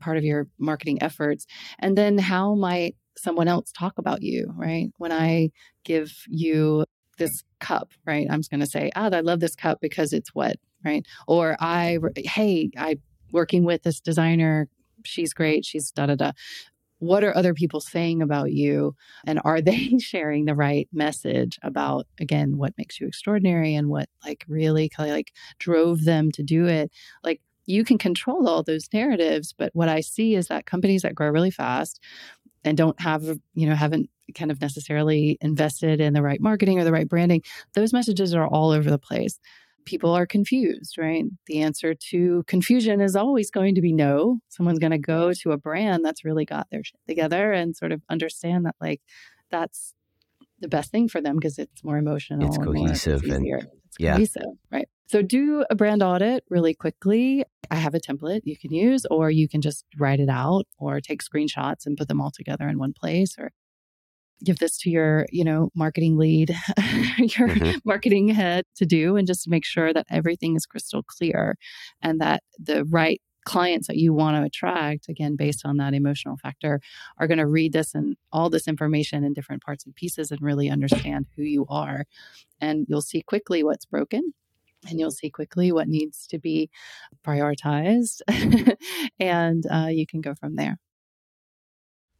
part 0.00 0.16
of 0.16 0.24
your 0.24 0.48
marketing 0.58 1.02
efforts? 1.02 1.46
And 1.78 1.96
then 1.96 2.18
how 2.18 2.56
might 2.56 2.96
someone 3.16 3.48
else 3.48 3.72
talk 3.72 3.94
about 3.96 4.22
you, 4.22 4.52
right? 4.56 4.90
When 4.98 5.12
I 5.12 5.50
give 5.84 6.12
you 6.26 6.84
this 7.16 7.42
cup, 7.60 7.92
right? 8.06 8.26
I'm 8.30 8.40
just 8.40 8.50
going 8.50 8.60
to 8.60 8.66
say, 8.66 8.90
ah, 8.96 9.10
I 9.12 9.20
love 9.20 9.40
this 9.40 9.54
cup 9.54 9.80
because 9.80 10.12
it's 10.12 10.34
what, 10.34 10.56
right? 10.84 11.06
Or 11.26 11.56
I, 11.60 11.98
hey, 12.16 12.70
I 12.76 12.96
working 13.32 13.64
with 13.64 13.82
this 13.82 14.00
designer. 14.00 14.68
She's 15.04 15.32
great. 15.32 15.64
She's 15.64 15.90
da 15.90 16.06
da 16.06 16.14
da. 16.14 16.32
What 16.98 17.22
are 17.24 17.36
other 17.36 17.52
people 17.52 17.80
saying 17.80 18.22
about 18.22 18.52
you? 18.52 18.94
And 19.26 19.40
are 19.44 19.60
they 19.60 19.98
sharing 19.98 20.46
the 20.46 20.54
right 20.54 20.88
message 20.92 21.58
about, 21.62 22.06
again, 22.18 22.56
what 22.56 22.72
makes 22.78 23.00
you 23.00 23.06
extraordinary 23.06 23.74
and 23.74 23.88
what 23.88 24.08
like 24.24 24.44
really 24.48 24.90
like 24.98 25.32
drove 25.58 26.04
them 26.04 26.32
to 26.32 26.42
do 26.42 26.66
it? 26.66 26.90
Like 27.22 27.40
you 27.66 27.84
can 27.84 27.98
control 27.98 28.48
all 28.48 28.62
those 28.62 28.88
narratives. 28.92 29.52
But 29.56 29.70
what 29.74 29.88
I 29.88 30.00
see 30.00 30.34
is 30.34 30.48
that 30.48 30.66
companies 30.66 31.02
that 31.02 31.14
grow 31.14 31.28
really 31.28 31.50
fast 31.50 32.00
and 32.66 32.76
don't 32.76 33.00
have, 33.00 33.22
you 33.54 33.68
know, 33.68 33.74
haven't 33.74 34.10
kind 34.34 34.50
of 34.50 34.60
necessarily 34.60 35.38
invested 35.40 36.00
in 36.00 36.12
the 36.12 36.22
right 36.22 36.40
marketing 36.40 36.78
or 36.78 36.84
the 36.84 36.92
right 36.92 37.08
branding, 37.08 37.42
those 37.74 37.92
messages 37.92 38.34
are 38.34 38.46
all 38.46 38.70
over 38.70 38.90
the 38.90 38.98
place. 38.98 39.38
People 39.84 40.10
are 40.10 40.26
confused, 40.26 40.98
right? 40.98 41.24
The 41.46 41.62
answer 41.62 41.94
to 42.10 42.42
confusion 42.48 43.00
is 43.00 43.14
always 43.14 43.52
going 43.52 43.76
to 43.76 43.80
be 43.80 43.92
no. 43.92 44.40
Someone's 44.48 44.80
going 44.80 44.90
to 44.90 44.98
go 44.98 45.32
to 45.32 45.52
a 45.52 45.56
brand 45.56 46.04
that's 46.04 46.24
really 46.24 46.44
got 46.44 46.68
their 46.70 46.82
shit 46.82 47.00
together 47.06 47.52
and 47.52 47.76
sort 47.76 47.92
of 47.92 48.02
understand 48.08 48.66
that, 48.66 48.74
like, 48.80 49.00
that's 49.48 49.94
the 50.58 50.68
best 50.68 50.90
thing 50.90 51.08
for 51.08 51.20
them 51.20 51.36
because 51.36 51.58
it's 51.58 51.84
more 51.84 51.98
emotional. 51.98 52.46
It's 52.46 52.58
cohesive 52.58 53.22
and, 53.22 53.32
and 53.32 53.62
it's 53.62 53.96
yeah. 54.00 54.14
cohesive, 54.14 54.42
right? 54.72 54.88
So 55.08 55.22
do 55.22 55.64
a 55.70 55.74
brand 55.74 56.02
audit 56.02 56.44
really 56.50 56.74
quickly. 56.74 57.44
I 57.70 57.76
have 57.76 57.94
a 57.94 58.00
template 58.00 58.40
you 58.44 58.56
can 58.56 58.72
use, 58.72 59.06
or 59.10 59.30
you 59.30 59.48
can 59.48 59.60
just 59.60 59.84
write 59.98 60.20
it 60.20 60.28
out 60.28 60.66
or 60.78 61.00
take 61.00 61.22
screenshots 61.22 61.86
and 61.86 61.96
put 61.96 62.08
them 62.08 62.20
all 62.20 62.32
together 62.32 62.68
in 62.68 62.78
one 62.78 62.92
place 62.92 63.36
or 63.38 63.52
give 64.44 64.58
this 64.58 64.76
to 64.78 64.90
your, 64.90 65.26
you 65.30 65.44
know, 65.44 65.70
marketing 65.74 66.16
lead, 66.16 66.50
your 67.18 67.48
mm-hmm. 67.48 67.78
marketing 67.84 68.28
head 68.28 68.64
to 68.76 68.84
do 68.84 69.16
and 69.16 69.26
just 69.26 69.44
to 69.44 69.50
make 69.50 69.64
sure 69.64 69.92
that 69.92 70.06
everything 70.10 70.56
is 70.56 70.66
crystal 70.66 71.02
clear 71.02 71.56
and 72.02 72.20
that 72.20 72.42
the 72.58 72.84
right 72.84 73.20
clients 73.44 73.86
that 73.86 73.96
you 73.96 74.12
want 74.12 74.36
to 74.36 74.42
attract, 74.42 75.08
again, 75.08 75.36
based 75.36 75.64
on 75.64 75.76
that 75.76 75.94
emotional 75.94 76.36
factor, 76.36 76.80
are 77.18 77.28
going 77.28 77.38
to 77.38 77.46
read 77.46 77.72
this 77.72 77.94
and 77.94 78.16
all 78.32 78.50
this 78.50 78.66
information 78.66 79.22
in 79.22 79.32
different 79.32 79.62
parts 79.62 79.86
and 79.86 79.94
pieces 79.94 80.32
and 80.32 80.42
really 80.42 80.68
understand 80.68 81.26
who 81.36 81.42
you 81.42 81.64
are. 81.68 82.04
And 82.60 82.86
you'll 82.88 83.02
see 83.02 83.22
quickly 83.22 83.62
what's 83.62 83.86
broken 83.86 84.32
and 84.88 84.98
you'll 84.98 85.10
see 85.10 85.30
quickly 85.30 85.72
what 85.72 85.88
needs 85.88 86.26
to 86.28 86.38
be 86.38 86.70
prioritized. 87.24 88.20
and 89.20 89.64
uh, 89.70 89.88
you 89.90 90.06
can 90.06 90.20
go 90.20 90.34
from 90.34 90.56
there. 90.56 90.78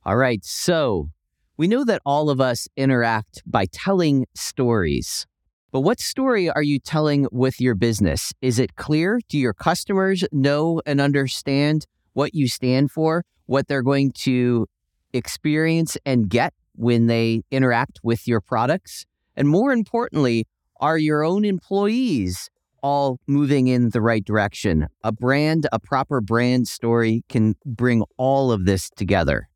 All 0.05 0.16
right. 0.16 0.44
So 0.44 1.09
we 1.57 1.68
know 1.68 1.85
that 1.85 2.02
all 2.05 2.31
of 2.31 2.40
us 2.40 2.68
interact 2.76 3.42
by 3.46 3.66
telling 3.66 4.26
stories. 4.35 5.26
But 5.72 5.81
what 5.81 6.00
story 6.00 6.48
are 6.48 6.62
you 6.62 6.79
telling 6.79 7.26
with 7.33 7.61
your 7.61 7.74
business? 7.74 8.33
Is 8.40 8.59
it 8.59 8.76
clear? 8.76 9.20
Do 9.29 9.37
your 9.38 9.52
customers 9.52 10.24
know 10.33 10.81
and 10.87 11.00
understand 11.00 11.87
what 12.12 12.35
you 12.35 12.48
stand 12.48 12.90
for, 12.90 13.24
what 13.46 13.68
they're 13.68 13.83
going 13.83 14.12
to 14.12 14.66
experience 15.12 15.96
and 16.07 16.29
get 16.29 16.55
when 16.74 17.07
they 17.09 17.42
interact 17.50 18.00
with 18.02 18.29
your 18.29 18.40
products? 18.40 19.05
And 19.35 19.48
more 19.48 19.72
importantly, 19.72 20.46
are 20.79 20.98
your 20.98 21.24
own 21.24 21.44
employees 21.44 22.48
all 22.87 23.18
moving 23.27 23.66
in 23.66 23.90
the 23.90 24.01
right 24.01 24.25
direction? 24.25 24.87
A 25.03 25.11
brand, 25.11 25.66
a 25.72 25.81
proper 25.81 26.20
brand 26.20 26.68
story 26.68 27.25
can 27.29 27.57
bring 27.64 28.05
all 28.16 28.53
of 28.53 28.64
this 28.64 28.88
together. 28.90 29.49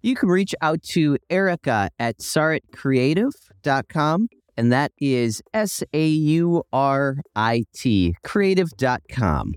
You 0.00 0.16
can 0.16 0.30
reach 0.30 0.54
out 0.62 0.82
to 0.94 1.18
Ericka 1.30 1.90
at 1.98 2.16
sauritcreative.com, 2.18 4.28
and 4.56 4.72
that 4.72 4.92
is 4.98 5.42
S 5.52 5.82
A 5.92 6.06
U 6.06 6.62
R 6.72 7.16
I 7.36 7.64
T, 7.74 8.14
creative.com. 8.24 9.52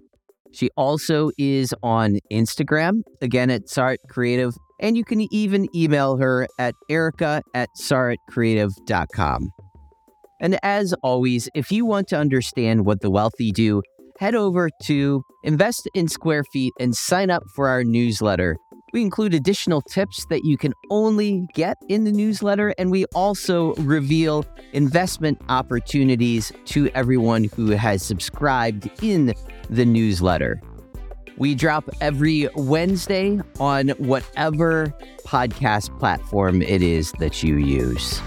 She 0.52 0.70
also 0.76 1.32
is 1.38 1.74
on 1.82 2.20
Instagram, 2.30 3.04
again 3.22 3.50
at 3.50 3.68
Saurit 3.68 4.00
Creative, 4.10 4.54
and 4.82 4.98
you 4.98 5.06
can 5.06 5.34
even 5.34 5.74
email 5.74 6.18
her 6.18 6.50
at 6.60 6.76
erica 6.90 7.42
at 7.56 7.70
sauritcreative.com. 7.80 9.52
And 10.42 10.58
as 10.64 10.94
always, 11.04 11.48
if 11.54 11.72
you 11.72 11.86
want 11.86 12.08
to 12.10 12.18
understand 12.18 12.84
what 12.86 13.02
the 13.02 13.12
wealthy 13.12 13.52
do, 13.52 13.84
head 14.20 14.34
over 14.34 14.70
to 14.84 15.24
Invest 15.44 15.88
in 15.94 16.08
Square 16.08 16.46
Feet 16.52 16.74
and 16.80 16.96
sign 16.96 17.30
up 17.30 17.44
for 17.56 17.70
our 17.70 17.84
newsletter. 17.84 18.58
We 18.92 19.04
include 19.04 19.36
additional 19.36 19.82
tips 19.82 20.26
that 20.30 20.44
you 20.44 20.58
can 20.58 20.74
only 20.90 21.46
get 21.54 21.78
in 21.88 22.04
the 22.04 22.12
newsletter, 22.12 22.74
and 22.78 22.92
we 22.92 23.06
also 23.16 23.74
reveal 23.76 24.44
investment 24.74 25.40
opportunities 25.48 26.52
to 26.66 26.90
everyone 26.90 27.46
who 27.56 27.70
has 27.72 28.04
subscribed 28.04 28.90
in 29.02 29.34
the 29.70 29.86
newsletter. 29.86 30.60
We 31.38 31.56
drop 31.56 31.90
every 32.02 32.50
Wednesday 32.56 33.40
on 33.60 33.90
whatever 33.90 34.94
podcast 35.26 35.98
platform 36.00 36.62
it 36.62 36.82
is 36.82 37.12
that 37.14 37.44
you 37.44 37.58
use. 37.58 38.20